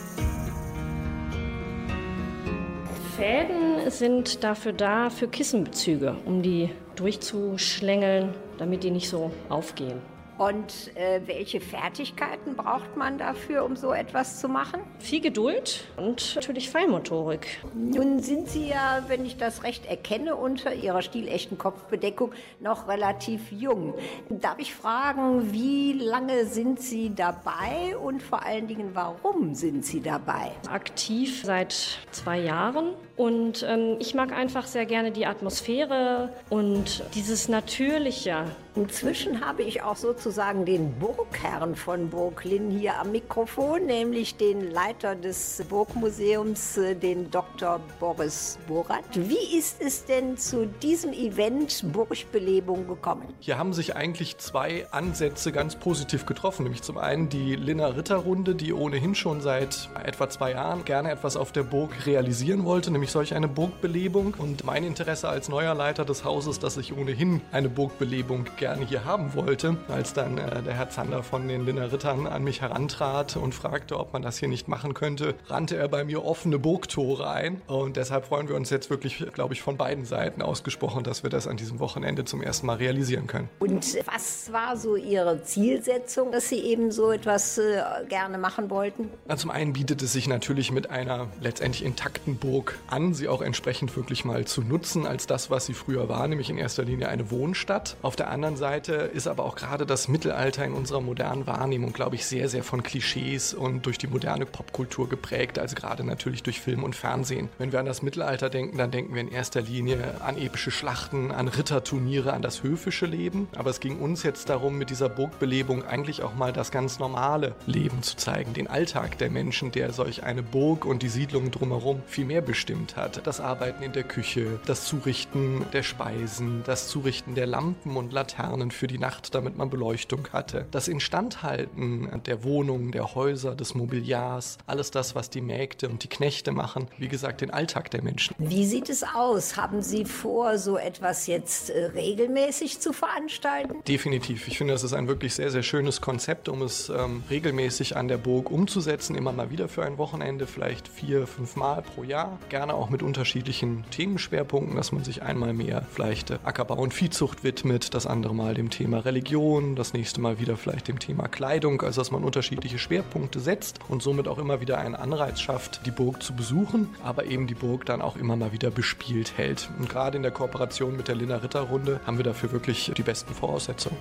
Fäden 3.15 3.89
sind 3.91 4.43
dafür 4.43 4.73
da, 4.73 5.09
für 5.09 5.27
Kissenbezüge, 5.27 6.15
um 6.25 6.41
die 6.41 6.71
durchzuschlängeln, 6.95 8.33
damit 8.57 8.83
die 8.83 8.91
nicht 8.91 9.09
so 9.09 9.31
aufgehen. 9.49 10.01
Und 10.41 10.95
äh, 10.95 11.21
welche 11.27 11.61
Fertigkeiten 11.61 12.55
braucht 12.55 12.97
man 12.97 13.19
dafür, 13.19 13.63
um 13.63 13.75
so 13.75 13.93
etwas 13.93 14.39
zu 14.39 14.49
machen? 14.49 14.81
Viel 14.97 15.21
Geduld 15.21 15.83
und 15.97 16.35
natürlich 16.35 16.71
Feinmotorik. 16.71 17.63
Nun 17.75 18.19
sind 18.21 18.49
Sie 18.49 18.67
ja, 18.69 19.03
wenn 19.07 19.23
ich 19.23 19.37
das 19.37 19.61
recht 19.61 19.85
erkenne, 19.85 20.35
unter 20.35 20.73
Ihrer 20.73 21.03
stilechten 21.03 21.59
Kopfbedeckung 21.59 22.31
noch 22.59 22.87
relativ 22.87 23.51
jung. 23.51 23.93
Darf 24.29 24.57
ich 24.57 24.73
fragen, 24.73 25.53
wie 25.53 25.93
lange 25.93 26.47
sind 26.47 26.81
Sie 26.81 27.13
dabei 27.13 27.95
und 27.95 28.23
vor 28.23 28.43
allen 28.43 28.67
Dingen, 28.67 28.95
warum 28.95 29.53
sind 29.53 29.85
Sie 29.85 30.01
dabei? 30.01 30.53
Aktiv 30.71 31.43
seit 31.43 31.99
zwei 32.09 32.39
Jahren 32.39 32.95
und 33.21 33.63
ähm, 33.69 33.97
ich 33.99 34.15
mag 34.15 34.31
einfach 34.31 34.65
sehr 34.65 34.87
gerne 34.87 35.11
die 35.11 35.27
Atmosphäre 35.27 36.29
und 36.49 37.03
dieses 37.13 37.49
Natürliche 37.49 38.47
Inzwischen 38.73 39.45
habe 39.45 39.63
ich 39.63 39.81
auch 39.81 39.97
sozusagen 39.97 40.63
den 40.63 40.97
Burgherrn 40.97 41.75
von 41.75 42.09
Burglin 42.09 42.71
hier 42.71 42.97
am 42.99 43.11
Mikrofon, 43.11 43.85
nämlich 43.85 44.37
den 44.37 44.71
Leiter 44.71 45.13
des 45.15 45.61
Burgmuseums, 45.67 46.77
äh, 46.77 46.95
den 46.95 47.29
Dr. 47.29 47.81
Boris 47.99 48.57
Borat. 48.69 49.03
Wie 49.13 49.57
ist 49.57 49.81
es 49.81 50.05
denn 50.05 50.37
zu 50.37 50.67
diesem 50.67 51.11
Event 51.11 51.83
Burgbelebung 51.91 52.87
gekommen? 52.87 53.27
Hier 53.41 53.57
haben 53.57 53.73
sich 53.73 53.97
eigentlich 53.97 54.37
zwei 54.37 54.87
Ansätze 54.91 55.51
ganz 55.51 55.75
positiv 55.75 56.25
getroffen. 56.25 56.63
Nämlich 56.63 56.81
zum 56.81 56.97
einen 56.97 57.27
die 57.27 57.57
Linner 57.57 57.97
Ritterrunde, 57.97 58.55
die 58.55 58.71
ohnehin 58.71 59.15
schon 59.15 59.41
seit 59.41 59.89
etwa 60.01 60.29
zwei 60.29 60.51
Jahren 60.51 60.85
gerne 60.85 61.11
etwas 61.11 61.35
auf 61.35 61.51
der 61.51 61.63
Burg 61.63 62.05
realisieren 62.05 62.63
wollte, 62.63 62.89
nämlich 62.89 63.10
solch 63.11 63.33
eine 63.33 63.47
Burgbelebung. 63.47 64.33
Und 64.37 64.63
mein 64.63 64.83
Interesse 64.83 65.29
als 65.29 65.49
neuer 65.49 65.73
Leiter 65.73 66.05
des 66.05 66.23
Hauses, 66.23 66.59
dass 66.59 66.77
ich 66.77 66.95
ohnehin 66.95 67.41
eine 67.51 67.69
Burgbelebung 67.69 68.45
gerne 68.57 68.85
hier 68.85 69.05
haben 69.05 69.33
wollte, 69.33 69.77
als 69.87 70.13
dann 70.13 70.37
äh, 70.37 70.61
der 70.61 70.73
Herr 70.73 70.89
Zander 70.89 71.23
von 71.23 71.47
den 71.47 71.65
Linner 71.65 71.91
Rittern 71.91 72.27
an 72.27 72.43
mich 72.43 72.61
herantrat 72.61 73.35
und 73.37 73.53
fragte, 73.53 73.99
ob 73.99 74.13
man 74.13 74.21
das 74.21 74.37
hier 74.37 74.47
nicht 74.47 74.67
machen 74.67 74.93
könnte, 74.93 75.35
rannte 75.47 75.75
er 75.77 75.87
bei 75.87 76.03
mir 76.03 76.25
offene 76.25 76.59
Burgtore 76.59 77.29
ein. 77.29 77.61
Und 77.67 77.97
deshalb 77.97 78.25
freuen 78.25 78.47
wir 78.47 78.55
uns 78.55 78.69
jetzt 78.69 78.89
wirklich, 78.89 79.25
glaube 79.33 79.53
ich, 79.53 79.61
von 79.61 79.77
beiden 79.77 80.05
Seiten 80.05 80.41
ausgesprochen, 80.41 81.03
dass 81.03 81.23
wir 81.23 81.29
das 81.29 81.47
an 81.47 81.57
diesem 81.57 81.79
Wochenende 81.79 82.25
zum 82.25 82.41
ersten 82.41 82.65
Mal 82.67 82.77
realisieren 82.77 83.27
können. 83.27 83.49
Und 83.59 83.97
was 84.05 84.51
war 84.51 84.77
so 84.77 84.95
Ihre 84.95 85.43
Zielsetzung, 85.43 86.31
dass 86.31 86.49
Sie 86.49 86.59
eben 86.59 86.91
so 86.91 87.11
etwas 87.11 87.57
äh, 87.57 87.81
gerne 88.07 88.37
machen 88.37 88.69
wollten? 88.69 89.09
Na, 89.27 89.37
zum 89.37 89.51
einen 89.51 89.73
bietet 89.73 90.01
es 90.01 90.13
sich 90.13 90.27
natürlich 90.27 90.71
mit 90.71 90.89
einer 90.89 91.27
letztendlich 91.41 91.85
intakten 91.85 92.37
Burg 92.37 92.79
an, 92.91 93.13
sie 93.13 93.27
auch 93.27 93.41
entsprechend 93.41 93.95
wirklich 93.95 94.25
mal 94.25 94.45
zu 94.45 94.61
nutzen 94.61 95.05
als 95.07 95.27
das, 95.27 95.49
was 95.49 95.65
sie 95.65 95.73
früher 95.73 96.09
war, 96.09 96.27
nämlich 96.27 96.49
in 96.49 96.57
erster 96.57 96.83
Linie 96.83 97.09
eine 97.09 97.31
Wohnstadt. 97.31 97.95
Auf 98.01 98.15
der 98.15 98.29
anderen 98.29 98.57
Seite 98.57 98.93
ist 98.93 99.27
aber 99.27 99.45
auch 99.45 99.55
gerade 99.55 99.85
das 99.85 100.07
Mittelalter 100.07 100.65
in 100.65 100.73
unserer 100.73 101.01
modernen 101.01 101.47
Wahrnehmung, 101.47 101.93
glaube 101.93 102.15
ich, 102.15 102.25
sehr, 102.25 102.49
sehr 102.49 102.63
von 102.63 102.83
Klischees 102.83 103.53
und 103.53 103.85
durch 103.85 103.97
die 103.97 104.07
moderne 104.07 104.45
Popkultur 104.45 105.07
geprägt, 105.07 105.57
also 105.57 105.75
gerade 105.75 106.03
natürlich 106.03 106.43
durch 106.43 106.59
Film 106.59 106.83
und 106.83 106.95
Fernsehen. 106.95 107.49
Wenn 107.57 107.71
wir 107.71 107.79
an 107.79 107.85
das 107.85 108.01
Mittelalter 108.01 108.49
denken, 108.49 108.77
dann 108.77 108.91
denken 108.91 109.13
wir 109.13 109.21
in 109.21 109.31
erster 109.31 109.61
Linie 109.61 110.21
an 110.21 110.37
epische 110.37 110.71
Schlachten, 110.71 111.31
an 111.31 111.47
Ritterturniere, 111.47 112.33
an 112.33 112.41
das 112.41 112.63
höfische 112.63 113.05
Leben. 113.05 113.47
Aber 113.55 113.69
es 113.69 113.79
ging 113.79 113.99
uns 113.99 114.23
jetzt 114.23 114.49
darum, 114.49 114.77
mit 114.77 114.89
dieser 114.89 115.09
Burgbelebung 115.09 115.85
eigentlich 115.85 116.23
auch 116.23 116.35
mal 116.35 116.51
das 116.51 116.71
ganz 116.71 116.99
normale 116.99 117.55
Leben 117.65 118.03
zu 118.03 118.17
zeigen, 118.17 118.53
den 118.53 118.67
Alltag 118.67 119.17
der 119.17 119.29
Menschen, 119.29 119.71
der 119.71 119.93
solch 119.93 120.23
eine 120.23 120.43
Burg 120.43 120.85
und 120.85 121.03
die 121.03 121.09
Siedlung 121.09 121.51
drumherum 121.51 122.01
viel 122.07 122.25
mehr 122.25 122.41
bestimmt 122.41 122.80
hat. 122.95 123.25
Das 123.25 123.39
Arbeiten 123.39 123.83
in 123.83 123.93
der 123.93 124.03
Küche, 124.03 124.59
das 124.65 124.85
Zurichten 124.85 125.65
der 125.71 125.83
Speisen, 125.83 126.63
das 126.65 126.87
Zurichten 126.87 127.35
der 127.35 127.47
Lampen 127.47 127.95
und 127.95 128.11
Laternen 128.11 128.71
für 128.71 128.87
die 128.87 128.97
Nacht, 128.97 129.33
damit 129.35 129.57
man 129.57 129.69
Beleuchtung 129.69 130.27
hatte, 130.33 130.65
das 130.71 130.87
Instandhalten 130.87 132.09
der 132.25 132.43
Wohnungen, 132.43 132.91
der 132.91 133.15
Häuser, 133.15 133.55
des 133.55 133.75
Mobiliars, 133.75 134.57
alles 134.65 134.91
das, 134.91 135.15
was 135.15 135.29
die 135.29 135.41
Mägde 135.41 135.89
und 135.89 136.03
die 136.03 136.09
Knechte 136.09 136.51
machen, 136.51 136.87
wie 136.97 137.07
gesagt, 137.07 137.41
den 137.41 137.51
Alltag 137.51 137.91
der 137.91 138.03
Menschen. 138.03 138.35
Wie 138.37 138.65
sieht 138.65 138.89
es 138.89 139.03
aus? 139.03 139.57
Haben 139.57 139.81
Sie 139.81 140.05
vor, 140.05 140.57
so 140.57 140.77
etwas 140.77 141.27
jetzt 141.27 141.69
äh, 141.69 141.85
regelmäßig 141.85 142.79
zu 142.79 142.93
veranstalten? 142.93 143.83
Definitiv. 143.87 144.47
Ich 144.47 144.57
finde, 144.57 144.73
das 144.73 144.83
ist 144.83 144.93
ein 144.93 145.07
wirklich 145.07 145.33
sehr, 145.35 145.51
sehr 145.51 145.63
schönes 145.63 146.01
Konzept, 146.01 146.49
um 146.49 146.61
es 146.61 146.89
ähm, 146.89 147.23
regelmäßig 147.29 147.95
an 147.97 148.07
der 148.07 148.17
Burg 148.17 148.49
umzusetzen. 148.51 149.15
Immer 149.15 149.31
mal 149.31 149.49
wieder 149.49 149.67
für 149.67 149.83
ein 149.83 149.97
Wochenende, 149.97 150.47
vielleicht 150.47 150.87
vier, 150.87 151.27
fünf 151.27 151.55
Mal 151.55 151.81
pro 151.81 152.03
Jahr. 152.03 152.39
Gerne 152.49 152.70
auch 152.73 152.89
mit 152.89 153.03
unterschiedlichen 153.03 153.83
Themenschwerpunkten, 153.91 154.75
dass 154.75 154.91
man 154.91 155.03
sich 155.03 155.23
einmal 155.23 155.53
mehr 155.53 155.83
vielleicht 155.91 156.31
Ackerbau 156.45 156.75
und 156.75 156.93
Viehzucht 156.93 157.43
widmet, 157.43 157.93
das 157.93 158.05
andere 158.05 158.35
Mal 158.35 158.53
dem 158.53 158.69
Thema 158.69 158.99
Religion, 158.99 159.75
das 159.75 159.93
nächste 159.93 160.21
Mal 160.21 160.39
wieder 160.39 160.57
vielleicht 160.57 160.87
dem 160.87 160.99
Thema 160.99 161.27
Kleidung. 161.27 161.81
Also, 161.81 162.01
dass 162.01 162.11
man 162.11 162.23
unterschiedliche 162.23 162.79
Schwerpunkte 162.79 163.39
setzt 163.39 163.79
und 163.89 164.01
somit 164.01 164.27
auch 164.27 164.37
immer 164.37 164.61
wieder 164.61 164.77
einen 164.77 164.95
Anreiz 164.95 165.39
schafft, 165.39 165.85
die 165.85 165.91
Burg 165.91 166.23
zu 166.23 166.33
besuchen, 166.33 166.89
aber 167.03 167.25
eben 167.25 167.47
die 167.47 167.55
Burg 167.55 167.85
dann 167.85 168.01
auch 168.01 168.15
immer 168.15 168.35
mal 168.35 168.51
wieder 168.51 168.71
bespielt 168.71 169.37
hält. 169.37 169.69
Und 169.79 169.89
gerade 169.89 170.17
in 170.17 170.23
der 170.23 170.31
Kooperation 170.31 170.95
mit 170.95 171.07
der 171.07 171.15
Linner 171.15 171.43
Ritterrunde 171.43 171.99
haben 172.05 172.17
wir 172.17 172.23
dafür 172.23 172.51
wirklich 172.51 172.91
die 172.95 173.03
besten 173.03 173.33
Voraussetzungen. 173.33 173.97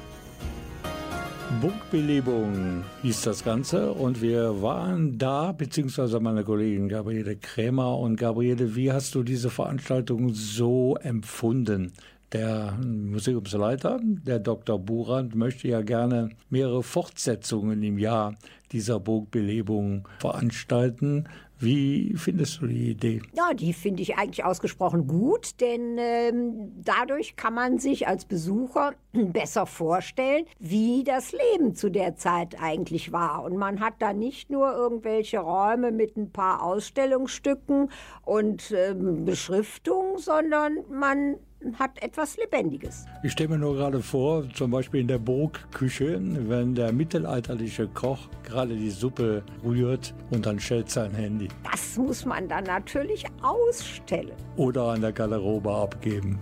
Burgbelebung 1.58 2.84
hieß 3.02 3.22
das 3.22 3.42
Ganze 3.42 3.92
und 3.92 4.22
wir 4.22 4.62
waren 4.62 5.18
da, 5.18 5.52
beziehungsweise 5.52 6.20
meine 6.20 6.44
Kollegin 6.44 6.88
Gabriele 6.88 7.36
Krämer. 7.36 7.98
Und 7.98 8.16
Gabriele, 8.16 8.76
wie 8.76 8.92
hast 8.92 9.14
du 9.14 9.22
diese 9.24 9.50
Veranstaltung 9.50 10.32
so 10.32 10.96
empfunden? 11.02 11.92
Der 12.32 12.78
Museumsleiter, 12.80 13.98
der 14.02 14.38
Dr. 14.38 14.78
Burand, 14.78 15.34
möchte 15.34 15.66
ja 15.66 15.82
gerne 15.82 16.30
mehrere 16.48 16.84
Fortsetzungen 16.84 17.82
im 17.82 17.98
Jahr 17.98 18.36
dieser 18.70 19.00
Burgbelebung 19.00 20.06
veranstalten. 20.20 21.28
Wie 21.61 22.14
findest 22.16 22.62
du 22.62 22.66
die 22.66 22.90
Idee? 22.90 23.20
Ja, 23.35 23.53
die 23.53 23.75
finde 23.75 24.01
ich 24.01 24.16
eigentlich 24.16 24.44
ausgesprochen 24.44 25.07
gut, 25.07 25.61
denn 25.61 25.99
ähm, 25.99 26.73
dadurch 26.83 27.37
kann 27.37 27.53
man 27.53 27.79
sich 27.79 28.09
als 28.09 28.25
Besucher 28.25 28.94
besser 29.12 29.67
vorstellen, 29.67 30.46
wie 30.58 31.04
das 31.04 31.33
Leben 31.33 31.75
zu 31.75 31.90
der 31.90 32.17
Zeit 32.17 32.56
eigentlich 32.63 33.13
war. 33.13 33.44
Und 33.44 33.58
man 33.58 33.81
hat 33.81 33.94
da 33.98 34.15
nicht 34.15 34.48
nur 34.48 34.73
irgendwelche 34.73 35.40
Räume 35.40 35.92
mit 35.92 36.17
ein 36.17 36.33
paar 36.33 36.63
Ausstellungsstücken 36.63 37.90
und 38.25 38.73
ähm, 38.75 39.27
Beschriftungen, 39.27 40.17
sondern 40.17 40.79
man 40.90 41.37
hat 41.79 42.02
etwas 42.02 42.37
Lebendiges. 42.37 43.06
Ich 43.23 43.33
stelle 43.33 43.50
mir 43.50 43.58
nur 43.58 43.75
gerade 43.75 44.00
vor, 44.00 44.48
zum 44.54 44.71
Beispiel 44.71 45.00
in 45.00 45.08
der 45.08 45.19
Burgküche, 45.19 46.21
wenn 46.48 46.75
der 46.75 46.92
mittelalterliche 46.92 47.88
Koch 47.88 48.29
gerade 48.42 48.77
die 48.77 48.90
Suppe 48.90 49.42
rührt 49.65 50.15
und 50.31 50.46
dann 50.46 50.58
stellt 50.58 50.90
sein 50.90 51.13
Handy. 51.13 51.48
Das 51.71 51.96
muss 51.96 52.25
man 52.25 52.48
dann 52.48 52.65
natürlich 52.65 53.25
ausstellen. 53.42 54.33
Oder 54.56 54.85
an 54.85 55.00
der 55.00 55.13
Garderobe 55.13 55.73
abgeben. 55.73 56.38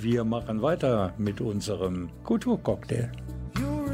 Wir 0.00 0.24
machen 0.24 0.62
weiter 0.62 1.12
mit 1.18 1.40
unserem 1.40 2.08
Kulturcocktail. 2.22 3.10
You 3.58 3.84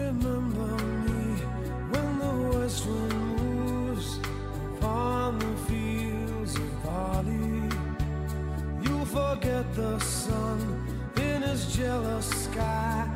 forget 9.13 9.75
the 9.75 9.99
sun 9.99 10.61
in 11.17 11.43
his 11.43 11.75
jealous 11.75 12.27
sky 12.45 13.09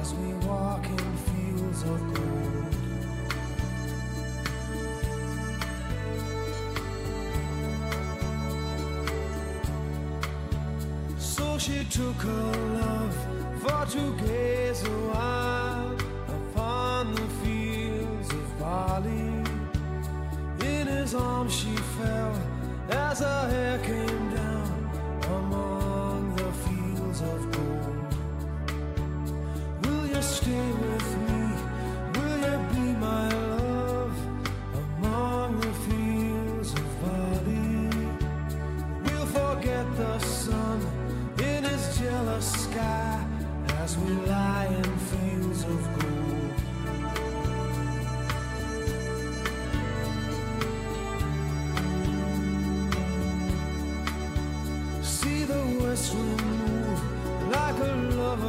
as 0.00 0.12
we 0.14 0.32
walk 0.48 0.84
in 0.86 1.16
fields 1.28 1.82
of 1.82 2.00
gold. 2.14 2.74
So 11.18 11.58
she 11.58 11.84
took 11.84 12.16
her 12.16 12.52
love 12.82 13.16
for 13.62 13.86
to 13.94 14.04
gaze 14.26 14.82
a 14.82 14.98
while 15.12 15.96
upon 16.38 17.14
the 17.14 17.28
fields 17.42 18.30
of 18.32 18.58
barley. 18.58 19.44
In 20.74 20.86
his 20.88 21.14
arms 21.14 21.54
she 21.54 21.76
fell 21.98 22.34
as 22.90 23.20
her 23.20 23.48
hair 23.48 23.78
came 23.84 24.15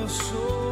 说。 0.08 0.66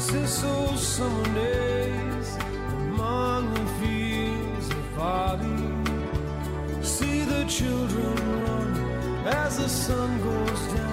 Since 0.00 0.40
those 0.40 0.80
summer 0.80 1.34
days 1.34 2.36
among 2.72 3.52
the 3.52 3.66
fields 3.78 4.70
of 4.70 4.96
barley, 4.96 6.82
see 6.82 7.20
the 7.24 7.44
children 7.44 8.16
run 8.42 9.26
as 9.26 9.58
the 9.58 9.68
sun 9.68 10.10
goes 10.22 10.72
down. 10.72 10.89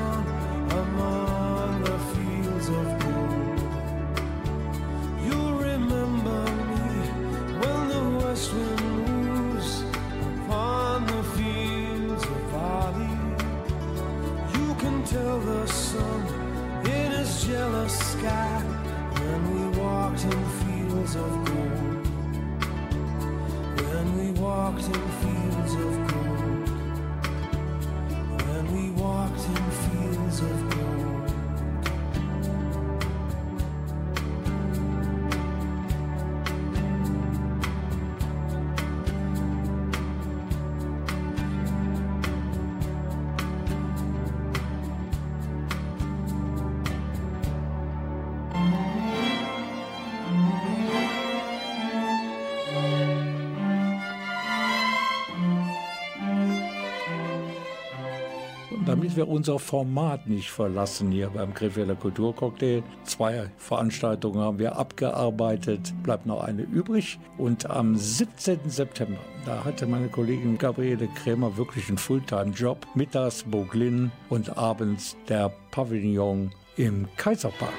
Damit 59.08 59.16
wir 59.16 59.30
unser 59.30 59.58
Format 59.58 60.28
nicht 60.28 60.52
verlassen 60.52 61.12
hier 61.12 61.30
beim 61.30 61.54
Krefelder 61.54 61.96
Kulturcocktail, 61.96 62.84
zwei 63.06 63.50
Veranstaltungen 63.58 64.42
haben 64.42 64.60
wir 64.60 64.76
abgearbeitet, 64.76 65.94
bleibt 66.04 66.26
noch 66.26 66.44
eine 66.44 66.64
übrig. 66.64 67.18
Und 67.38 67.70
am 67.70 67.96
17. 67.96 68.70
September, 68.70 69.20
da 69.46 69.64
hatte 69.64 69.88
meine 69.88 70.10
Kollegin 70.10 70.58
Gabriele 70.58 71.08
Krämer 71.08 71.56
wirklich 71.56 71.88
einen 71.88 71.98
Fulltime-Job. 71.98 72.86
Mittags 72.96 73.44
Boglin 73.44 74.12
und 74.28 74.58
abends 74.58 75.16
der 75.30 75.54
Pavillon 75.72 76.52
im 76.76 77.08
Kaiserpark. 77.16 77.72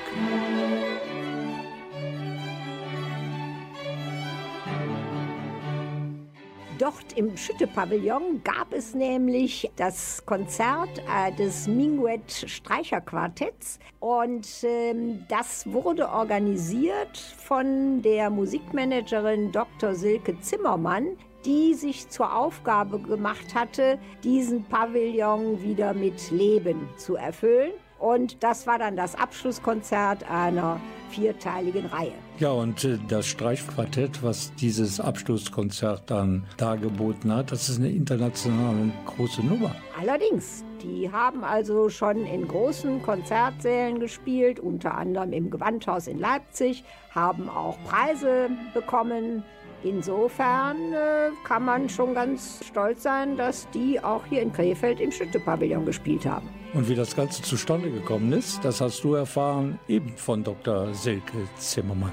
Dort 6.89 7.18
im 7.18 7.36
Schütte-Pavillon 7.36 8.43
gab 8.45 8.72
es 8.72 8.95
nämlich 8.95 9.70
das 9.76 10.24
Konzert 10.24 10.89
äh, 11.01 11.30
des 11.32 11.68
Minuet 11.68 12.32
Streicherquartetts 12.32 13.78
und 14.01 14.49
ähm, 14.62 15.22
das 15.28 15.70
wurde 15.70 16.09
organisiert 16.09 17.18
von 17.18 18.01
der 18.01 18.30
Musikmanagerin 18.30 19.53
Dr. 19.53 19.95
Silke 19.95 20.41
Zimmermann, 20.41 21.09
die 21.45 21.74
sich 21.74 22.09
zur 22.09 22.34
Aufgabe 22.34 22.99
gemacht 22.99 23.55
hatte, 23.55 23.99
diesen 24.24 24.64
Pavillon 24.64 25.62
wieder 25.62 25.93
mit 25.93 26.30
Leben 26.30 26.89
zu 26.97 27.16
erfüllen. 27.16 27.72
Und 27.99 28.42
das 28.42 28.66
war 28.66 28.78
dann 28.78 28.96
das 28.96 29.14
Abschlusskonzert 29.14 30.28
einer 30.30 30.80
vierteiligen 31.11 31.86
Reihe. 31.86 32.12
Ja, 32.38 32.51
und 32.51 32.84
äh, 32.84 32.99
das 33.09 33.26
Streichquartett, 33.26 34.22
was 34.22 34.55
dieses 34.55 35.01
Abschlusskonzert 35.01 36.11
dann 36.11 36.44
dargeboten 36.57 37.34
hat, 37.34 37.51
das 37.51 37.68
ist 37.68 37.78
eine 37.78 37.90
internationale 37.90 38.92
große 39.07 39.44
Nummer. 39.44 39.74
Allerdings, 39.99 40.64
die 40.82 41.11
haben 41.11 41.42
also 41.42 41.88
schon 41.88 42.24
in 42.26 42.46
großen 42.46 43.03
Konzertsälen 43.03 43.99
gespielt, 43.99 44.61
unter 44.61 44.94
anderem 44.94 45.32
im 45.32 45.51
Gewandhaus 45.51 46.07
in 46.07 46.18
Leipzig, 46.18 46.84
haben 47.12 47.49
auch 47.49 47.76
Preise 47.84 48.51
bekommen. 48.74 49.42
Insofern 49.85 50.93
äh, 50.93 51.31
kann 51.45 51.64
man 51.64 51.89
schon 51.89 52.14
ganz 52.14 52.61
stolz 52.64 53.03
sein, 53.03 53.37
dass 53.37 53.68
die 53.70 54.03
auch 54.03 54.24
hier 54.26 54.43
in 54.43 54.53
Krefeld 54.53 55.01
im 55.01 55.12
Schütte-Pavillon 55.12 55.85
gespielt 55.85 56.26
haben. 56.26 56.49
Und 56.74 56.89
wie 56.89 56.95
das 56.95 57.14
Ganze 57.14 57.43
zustande 57.43 57.91
gekommen 57.91 58.33
ist, 58.33 58.64
das 58.64 58.81
hast 58.81 59.03
du 59.05 59.14
erfahren, 59.14 59.79
eben 59.89 60.11
von 60.16 60.45
Dr. 60.45 60.93
Silke 60.95 61.49
Zimmermann. 61.57 62.12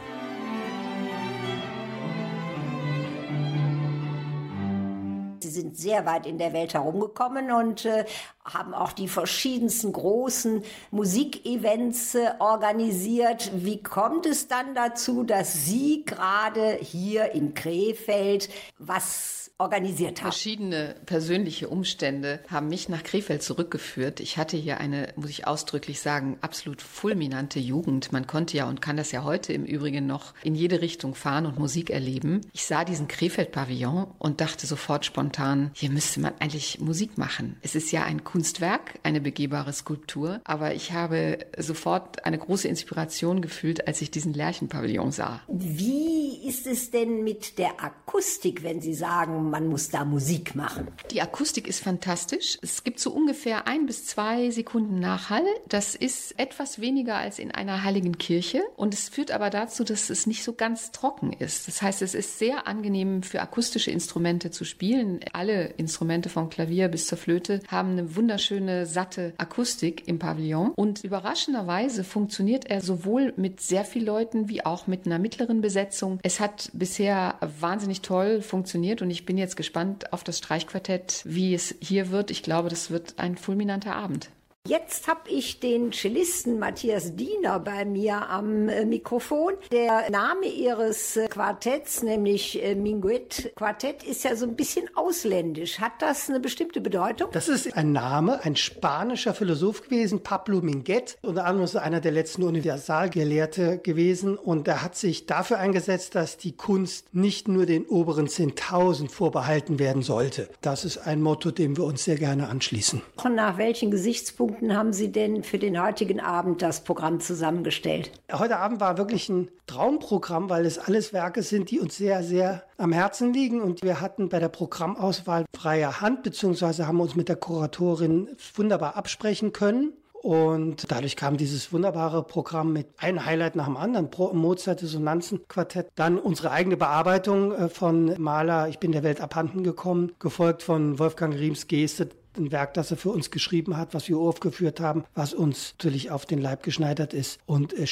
Sehr 5.85 6.07
weit 6.07 6.25
in 6.25 6.39
der 6.39 6.51
Welt 6.51 6.73
herumgekommen 6.73 7.51
und 7.51 7.85
äh, 7.85 8.05
haben 8.43 8.73
auch 8.73 8.91
die 8.91 9.07
verschiedensten 9.07 9.93
großen 9.93 10.63
Musikevents 10.89 12.15
äh, 12.15 12.31
organisiert. 12.39 13.51
Wie 13.53 13.83
kommt 13.83 14.25
es 14.25 14.47
dann 14.47 14.73
dazu, 14.73 15.23
dass 15.23 15.65
Sie 15.65 16.03
gerade 16.03 16.79
hier 16.81 17.33
in 17.33 17.53
Krefeld 17.53 18.49
was 18.79 19.44
organisiert 19.57 20.21
haben? 20.21 20.31
Verschiedene 20.31 20.95
persönliche 21.05 21.69
Umstände 21.69 22.41
haben 22.49 22.67
mich 22.67 22.89
nach 22.89 23.03
Krefeld 23.03 23.41
zurückgeführt. 23.41 24.19
Ich 24.19 24.37
hatte 24.37 24.57
hier 24.57 24.79
eine, 24.79 25.13
muss 25.15 25.29
ich 25.29 25.47
ausdrücklich 25.47 26.01
sagen, 26.01 26.37
absolut 26.41 26.81
fulminante 26.81 27.59
Jugend. 27.59 28.11
Man 28.11 28.27
konnte 28.27 28.57
ja 28.57 28.67
und 28.67 28.81
kann 28.81 28.97
das 28.97 29.11
ja 29.11 29.23
heute 29.23 29.53
im 29.53 29.63
Übrigen 29.65 30.07
noch 30.07 30.33
in 30.43 30.55
jede 30.55 30.81
Richtung 30.81 31.15
fahren 31.15 31.45
und 31.45 31.57
Musik 31.57 31.89
erleben. 31.89 32.41
Ich 32.51 32.65
sah 32.65 32.83
diesen 32.83 33.07
Krefeld-Pavillon 33.07 34.07
und 34.19 34.41
dachte 34.41 34.67
sofort 34.67 35.05
spontan, 35.05 35.71
hier 35.73 35.89
müsste 35.89 36.19
man 36.19 36.33
eigentlich 36.39 36.79
Musik 36.79 37.17
machen. 37.17 37.57
Es 37.61 37.75
ist 37.75 37.91
ja 37.91 38.03
ein 38.03 38.25
Kunstwerk, 38.25 38.99
eine 39.03 39.21
begehbare 39.21 39.71
Skulptur, 39.71 40.41
aber 40.43 40.73
ich 40.73 40.91
habe 40.91 41.39
sofort 41.57 42.25
eine 42.25 42.37
große 42.37 42.67
Inspiration 42.67 43.41
gefühlt, 43.41 43.87
als 43.87 44.01
ich 44.01 44.11
diesen 44.11 44.33
Lerchenpavillon 44.33 45.11
sah. 45.11 45.41
Wie 45.47 46.45
ist 46.45 46.67
es 46.67 46.91
denn 46.91 47.23
mit 47.23 47.57
der 47.57 47.81
Akustik, 47.83 48.63
wenn 48.63 48.81
Sie 48.81 48.93
sagen, 48.93 49.44
man 49.49 49.67
muss 49.67 49.89
da 49.89 50.05
Musik 50.05 50.55
machen? 50.55 50.87
Die 51.11 51.21
Akustik 51.21 51.67
ist 51.67 51.83
fantastisch. 51.83 52.57
Es 52.61 52.83
gibt 52.83 52.99
so 52.99 53.11
ungefähr 53.11 53.67
ein 53.67 53.85
bis 53.85 54.05
zwei 54.05 54.49
Sekunden 54.49 54.99
Nachhall. 54.99 55.45
Das 55.67 55.95
ist 55.95 56.37
etwas 56.39 56.79
weniger 56.79 57.15
als 57.15 57.39
in 57.39 57.51
einer 57.51 57.83
heiligen 57.83 58.17
Kirche. 58.17 58.61
Und 58.75 58.93
es 58.93 59.09
führt 59.09 59.31
aber 59.31 59.49
dazu, 59.49 59.83
dass 59.83 60.09
es 60.09 60.27
nicht 60.27 60.43
so 60.43 60.53
ganz 60.53 60.91
trocken 60.91 61.33
ist. 61.33 61.67
Das 61.67 61.81
heißt, 61.81 62.01
es 62.01 62.15
ist 62.15 62.39
sehr 62.39 62.67
angenehm 62.67 63.23
für 63.23 63.41
akustische 63.41 63.91
Instrumente 63.91 64.51
zu 64.51 64.65
spielen. 64.65 65.19
Alle 65.33 65.65
Instrumente 65.77 66.29
vom 66.29 66.49
Klavier 66.49 66.87
bis 66.87 67.07
zur 67.07 67.17
Flöte 67.17 67.61
haben 67.67 67.91
eine 67.91 68.15
wunderschöne, 68.15 68.85
satte 68.85 69.33
Akustik 69.37 70.07
im 70.07 70.19
Pavillon. 70.19 70.71
Und 70.75 71.03
überraschenderweise 71.03 72.03
funktioniert 72.03 72.65
er 72.65 72.81
sowohl 72.81 73.33
mit 73.37 73.61
sehr 73.61 73.85
vielen 73.85 74.05
Leuten 74.05 74.49
wie 74.49 74.65
auch 74.65 74.87
mit 74.87 75.05
einer 75.05 75.19
mittleren 75.19 75.61
Besetzung. 75.61 76.19
Es 76.23 76.39
hat 76.39 76.69
bisher 76.73 77.35
wahnsinnig 77.59 78.01
toll 78.01 78.41
funktioniert 78.41 79.01
und 79.01 79.09
ich 79.09 79.25
bin 79.25 79.34
jetzt 79.37 79.57
gespannt 79.57 80.13
auf 80.13 80.23
das 80.23 80.37
Streichquartett, 80.37 81.21
wie 81.25 81.53
es 81.53 81.75
hier 81.81 82.11
wird. 82.11 82.31
Ich 82.31 82.43
glaube, 82.43 82.69
das 82.69 82.91
wird 82.91 83.15
ein 83.17 83.37
fulminanter 83.37 83.95
Abend. 83.95 84.29
Jetzt 84.67 85.07
habe 85.07 85.29
ich 85.29 85.59
den 85.59 85.91
Cellisten 85.91 86.57
Matthias 86.57 87.15
Diener 87.15 87.59
bei 87.59 87.85
mir 87.85 88.27
am 88.27 88.67
äh, 88.67 88.83
Mikrofon. 88.83 89.53
Der 89.71 90.09
Name 90.09 90.47
ihres 90.47 91.17
äh, 91.17 91.27
Quartetts, 91.27 92.01
nämlich 92.01 92.63
äh, 92.63 92.73
Minguet 92.73 93.51
Quartett, 93.55 94.01
ist 94.01 94.23
ja 94.23 94.35
so 94.35 94.47
ein 94.47 94.55
bisschen 94.55 94.89
ausländisch. 94.95 95.77
Hat 95.79 95.91
das 95.99 96.31
eine 96.31 96.39
bestimmte 96.39 96.81
Bedeutung? 96.81 97.29
Das 97.31 97.47
ist 97.47 97.77
ein 97.77 97.91
Name, 97.91 98.43
ein 98.43 98.55
spanischer 98.55 99.35
Philosoph 99.35 99.83
gewesen, 99.83 100.23
Pablo 100.23 100.61
Minguet. 100.61 101.19
Unter 101.21 101.45
anderem 101.45 101.65
ist 101.65 101.75
er 101.75 101.83
einer 101.83 102.01
der 102.01 102.13
letzten 102.13 102.41
Universalgelehrte 102.41 103.77
gewesen 103.77 104.35
und 104.35 104.67
er 104.67 104.81
hat 104.81 104.95
sich 104.95 105.27
dafür 105.27 105.59
eingesetzt, 105.59 106.15
dass 106.15 106.37
die 106.37 106.53
Kunst 106.53 107.13
nicht 107.13 107.47
nur 107.47 107.67
den 107.67 107.85
oberen 107.85 108.27
10.000 108.27 109.09
vorbehalten 109.11 109.77
werden 109.77 110.01
sollte. 110.01 110.49
Das 110.61 110.85
ist 110.85 110.97
ein 110.97 111.21
Motto, 111.21 111.51
dem 111.51 111.77
wir 111.77 111.83
uns 111.83 112.03
sehr 112.03 112.17
gerne 112.17 112.49
anschließen. 112.49 113.03
Nach 113.35 113.59
welchen 113.59 113.91
Gesichtspunkten 113.91 114.54
haben 114.61 114.93
Sie 114.93 115.11
denn 115.11 115.43
für 115.43 115.59
den 115.59 115.81
heutigen 115.81 116.19
Abend 116.19 116.61
das 116.61 116.83
Programm 116.83 117.19
zusammengestellt? 117.19 118.11
Heute 118.31 118.57
Abend 118.57 118.79
war 118.79 118.97
wirklich 118.97 119.29
ein 119.29 119.49
Traumprogramm, 119.67 120.49
weil 120.49 120.65
es 120.65 120.77
alles 120.77 121.13
Werke 121.13 121.43
sind, 121.43 121.71
die 121.71 121.79
uns 121.79 121.97
sehr, 121.97 122.23
sehr 122.23 122.63
am 122.77 122.91
Herzen 122.91 123.33
liegen. 123.33 123.61
Und 123.61 123.83
wir 123.83 124.01
hatten 124.01 124.29
bei 124.29 124.39
der 124.39 124.49
Programmauswahl 124.49 125.45
freie 125.55 126.01
Hand, 126.01 126.23
beziehungsweise 126.23 126.87
haben 126.87 126.99
uns 126.99 127.15
mit 127.15 127.29
der 127.29 127.35
Kuratorin 127.35 128.29
wunderbar 128.55 128.95
absprechen 128.95 129.53
können. 129.53 129.93
Und 130.25 130.91
dadurch 130.91 131.15
kam 131.15 131.37
dieses 131.37 131.71
wunderbare 131.71 132.23
Programm 132.23 132.73
mit 132.73 132.87
einem 132.97 133.23
Highlight 133.23 133.55
nach 133.55 133.65
dem 133.65 133.77
anderen, 133.77 134.09
Pro 134.09 134.33
Mozart 134.33 134.81
Dissonanzen-Quartett. 134.81 135.89
Dann 135.93 136.17
unsere 136.17 136.49
eigene 136.49 136.77
Bearbeitung 136.77 137.51
äh, 137.51 137.69
von 137.69 138.19
Maler 138.19 138.67
Ich 138.67 138.79
bin 138.79 138.91
der 138.91 139.03
Welt 139.03 139.21
abhanden 139.21 139.63
gekommen, 139.63 140.13
gefolgt 140.17 140.63
von 140.63 140.97
Wolfgang 140.97 141.35
Riems 141.35 141.67
Geste, 141.67 142.09
ein 142.37 142.51
Werk, 142.51 142.73
das 142.73 142.91
er 142.91 142.97
für 142.97 143.09
uns 143.09 143.31
geschrieben 143.31 143.77
hat, 143.77 143.93
was 143.93 144.07
wir 144.09 144.17
aufgeführt 144.17 144.79
haben, 144.79 145.05
was 145.13 145.33
uns 145.33 145.73
natürlich 145.77 146.11
auf 146.11 146.25
den 146.25 146.39
Leib 146.39 146.63
geschneidert 146.63 147.13
ist. 147.13 147.39
Und 147.45 147.73
äh, 147.77 147.87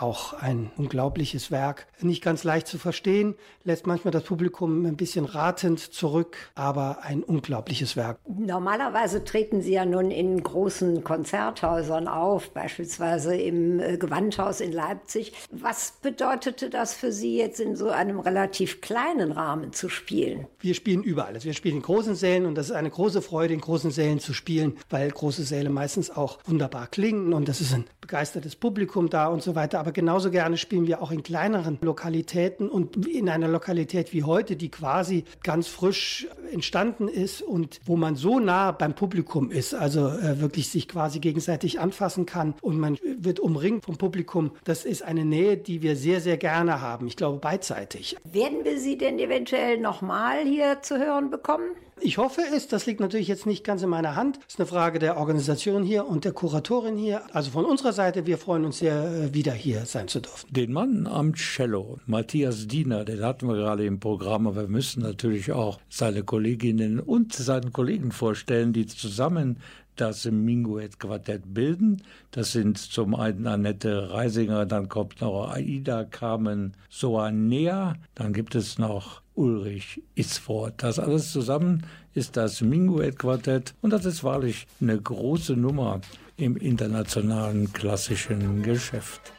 Auch 0.00 0.32
ein 0.32 0.70
unglaubliches 0.78 1.50
Werk. 1.50 1.86
Nicht 2.00 2.22
ganz 2.22 2.42
leicht 2.42 2.66
zu 2.66 2.78
verstehen, 2.78 3.34
lässt 3.64 3.86
manchmal 3.86 4.12
das 4.12 4.24
Publikum 4.24 4.86
ein 4.86 4.96
bisschen 4.96 5.26
ratend 5.26 5.78
zurück, 5.78 6.38
aber 6.54 7.00
ein 7.02 7.22
unglaubliches 7.22 7.96
Werk. 7.96 8.18
Normalerweise 8.26 9.24
treten 9.24 9.60
Sie 9.60 9.74
ja 9.74 9.84
nun 9.84 10.10
in 10.10 10.42
großen 10.42 11.04
Konzerthäusern 11.04 12.08
auf, 12.08 12.50
beispielsweise 12.52 13.36
im 13.36 13.78
äh, 13.78 13.98
Gewandhaus 13.98 14.62
in 14.62 14.72
Leipzig. 14.72 15.34
Was 15.50 15.92
bedeutete 16.00 16.70
das 16.70 16.94
für 16.94 17.12
Sie 17.12 17.36
jetzt 17.36 17.60
in 17.60 17.76
so 17.76 17.90
einem 17.90 18.20
relativ 18.20 18.80
kleinen 18.80 19.32
Rahmen 19.32 19.74
zu 19.74 19.90
spielen? 19.90 20.46
Wir 20.60 20.72
spielen 20.74 21.02
überall. 21.02 21.34
Also 21.34 21.44
wir 21.44 21.52
spielen 21.52 21.76
in 21.76 21.82
großen 21.82 22.14
Sälen 22.14 22.46
und 22.46 22.54
das 22.54 22.70
ist 22.70 22.74
eine 22.74 22.88
große 22.88 23.20
Freude, 23.20 23.52
in 23.52 23.60
großen 23.60 23.90
Sälen 23.90 24.18
zu 24.18 24.32
spielen, 24.32 24.78
weil 24.88 25.10
große 25.10 25.42
Säle 25.42 25.68
meistens 25.68 26.10
auch 26.10 26.38
wunderbar 26.46 26.86
klingen 26.86 27.34
und 27.34 27.46
das 27.48 27.60
ist 27.60 27.74
ein 27.74 27.84
begeistertes 28.10 28.56
Publikum 28.56 29.08
da 29.08 29.28
und 29.28 29.40
so 29.40 29.54
weiter. 29.54 29.78
Aber 29.78 29.92
genauso 29.92 30.32
gerne 30.32 30.56
spielen 30.56 30.88
wir 30.88 31.00
auch 31.00 31.12
in 31.12 31.22
kleineren 31.22 31.78
Lokalitäten 31.80 32.68
und 32.68 33.06
in 33.06 33.28
einer 33.28 33.46
Lokalität 33.46 34.12
wie 34.12 34.24
heute, 34.24 34.56
die 34.56 34.68
quasi 34.68 35.22
ganz 35.44 35.68
frisch 35.68 36.26
entstanden 36.50 37.06
ist 37.06 37.40
und 37.40 37.80
wo 37.84 37.96
man 37.96 38.16
so 38.16 38.40
nah 38.40 38.72
beim 38.72 38.94
Publikum 38.94 39.52
ist, 39.52 39.74
also 39.74 40.08
äh, 40.08 40.40
wirklich 40.40 40.70
sich 40.70 40.88
quasi 40.88 41.20
gegenseitig 41.20 41.78
anfassen 41.78 42.26
kann 42.26 42.54
und 42.60 42.80
man 42.80 42.98
wird 43.04 43.38
umringt 43.38 43.84
vom 43.84 43.96
Publikum. 43.96 44.50
Das 44.64 44.84
ist 44.84 45.02
eine 45.02 45.24
Nähe, 45.24 45.56
die 45.56 45.80
wir 45.82 45.94
sehr, 45.94 46.20
sehr 46.20 46.36
gerne 46.36 46.80
haben. 46.80 47.06
Ich 47.06 47.14
glaube 47.14 47.38
beidseitig. 47.38 48.16
Werden 48.24 48.64
wir 48.64 48.80
Sie 48.80 48.98
denn 48.98 49.20
eventuell 49.20 49.78
nochmal 49.78 50.42
hier 50.42 50.82
zu 50.82 50.98
hören 50.98 51.30
bekommen? 51.30 51.76
Ich 52.02 52.18
hoffe 52.18 52.40
es, 52.54 52.66
das 52.66 52.86
liegt 52.86 53.00
natürlich 53.00 53.28
jetzt 53.28 53.46
nicht 53.46 53.62
ganz 53.62 53.82
in 53.82 53.90
meiner 53.90 54.16
Hand. 54.16 54.36
Das 54.38 54.54
ist 54.54 54.60
eine 54.60 54.66
Frage 54.66 54.98
der 54.98 55.16
Organisation 55.18 55.82
hier 55.82 56.06
und 56.06 56.24
der 56.24 56.32
Kuratorin 56.32 56.96
hier. 56.96 57.22
Also 57.34 57.50
von 57.50 57.64
unserer 57.64 57.92
Seite, 57.92 58.26
wir 58.26 58.38
freuen 58.38 58.64
uns 58.64 58.78
sehr, 58.78 59.04
äh, 59.04 59.34
wieder 59.34 59.52
hier 59.52 59.84
sein 59.84 60.08
zu 60.08 60.20
dürfen. 60.20 60.52
Den 60.52 60.72
Mann 60.72 61.06
am 61.06 61.34
Cello, 61.34 61.98
Matthias 62.06 62.66
Diener, 62.66 63.04
den 63.04 63.22
hatten 63.22 63.48
wir 63.48 63.56
gerade 63.56 63.84
im 63.84 64.00
Programm, 64.00 64.46
aber 64.46 64.62
wir 64.62 64.68
müssen 64.68 65.02
natürlich 65.02 65.52
auch 65.52 65.78
seine 65.88 66.22
Kolleginnen 66.22 67.00
und 67.00 67.34
seinen 67.34 67.72
Kollegen 67.72 68.12
vorstellen, 68.12 68.72
die 68.72 68.86
zusammen 68.86 69.58
das 70.00 70.24
Minguet-Quartett 70.24 71.54
bilden. 71.54 72.02
Das 72.30 72.52
sind 72.52 72.78
zum 72.78 73.14
einen 73.14 73.46
Annette 73.46 74.10
Reisinger, 74.10 74.66
dann 74.66 74.88
kommt 74.88 75.20
noch 75.20 75.50
Aida 75.50 76.04
Carmen 76.04 76.74
Soanea, 76.88 77.94
dann 78.14 78.32
gibt 78.32 78.54
es 78.54 78.78
noch 78.78 79.22
Ulrich 79.34 80.02
Isford. 80.14 80.82
Das 80.82 80.98
alles 80.98 81.32
zusammen 81.32 81.86
ist 82.14 82.36
das 82.36 82.60
Minguet-Quartett 82.60 83.74
und 83.80 83.92
das 83.92 84.04
ist 84.04 84.24
wahrlich 84.24 84.66
eine 84.80 85.00
große 85.00 85.54
Nummer 85.54 86.00
im 86.36 86.56
internationalen 86.56 87.72
klassischen 87.72 88.62
Geschäft. 88.62 89.32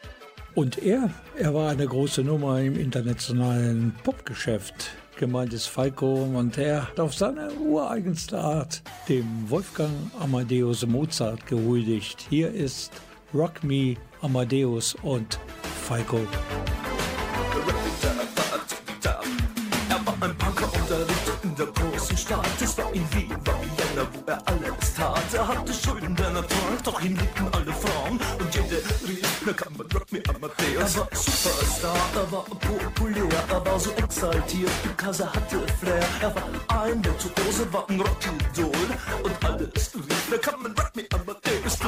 Und 0.53 0.77
er, 0.83 1.09
er 1.37 1.53
war 1.53 1.69
eine 1.69 1.85
große 1.85 2.23
Nummer 2.23 2.59
im 2.61 2.77
internationalen 2.77 3.93
Popgeschäft. 4.03 4.91
Gemeint 5.21 5.53
ist 5.53 5.67
Falco 5.67 6.23
und 6.33 6.57
er 6.57 6.87
hat 6.87 6.99
auf 6.99 7.13
seine 7.13 7.51
ureigenste 7.53 8.39
Art 8.39 8.81
dem 9.07 9.47
Wolfgang 9.51 9.93
Amadeus 10.19 10.83
Mozart 10.87 11.45
gehuldigt. 11.45 12.25
Hier 12.27 12.51
ist 12.51 12.91
Rock 13.31 13.63
Me 13.63 13.97
Amadeus 14.23 14.95
und 15.03 15.39
Falco. 15.83 16.17
Er 19.89 20.05
war 20.07 20.15
ein 20.21 20.35
Punker 20.39 20.65
und 20.73 20.89
er 20.89 20.97
lebte 20.97 21.31
in 21.43 21.55
der 21.55 21.67
großen 21.67 22.17
Stadt. 22.17 22.47
Es 22.59 22.75
war 22.79 22.91
in 22.91 23.03
Wien, 23.13 23.29
Vienna, 23.29 24.07
wo 24.13 24.23
er 24.25 24.41
alles 24.47 24.95
tat. 24.95 25.21
Er 25.35 25.47
hatte 25.47 25.71
Schulden, 25.71 26.15
denn 26.15 26.35
er 26.35 26.47
trank, 26.47 26.83
doch 26.83 26.99
ihn 26.99 27.15
liebten 27.15 27.47
na 29.45 29.53
kann 29.53 29.73
man 29.77 29.87
Rock 29.91 30.11
Me 30.11 30.21
Amadeus. 30.29 30.95
Er 30.95 30.99
war 30.99 31.07
Superstar, 31.13 31.97
er 32.15 32.31
war 32.31 32.43
populär, 32.43 33.43
er 33.49 33.65
war 33.65 33.79
so 33.79 33.91
exaltiert, 33.91 34.71
because 34.83 35.23
er 35.23 35.33
hatte 35.33 35.59
Flair. 35.79 36.03
Er 36.21 36.35
war 36.35 36.83
ein 36.83 37.03
Virtuose, 37.03 37.73
war 37.73 37.89
ein 37.89 37.99
Rockidol. 37.99 38.87
Und 39.23 39.45
alles 39.45 39.93
rief, 39.95 40.27
na 40.29 40.37
kann 40.37 40.61
man 40.61 40.71
Rock 40.73 40.95
Me 40.95 41.05
Amadeus. 41.11 41.77
Du 41.79 41.87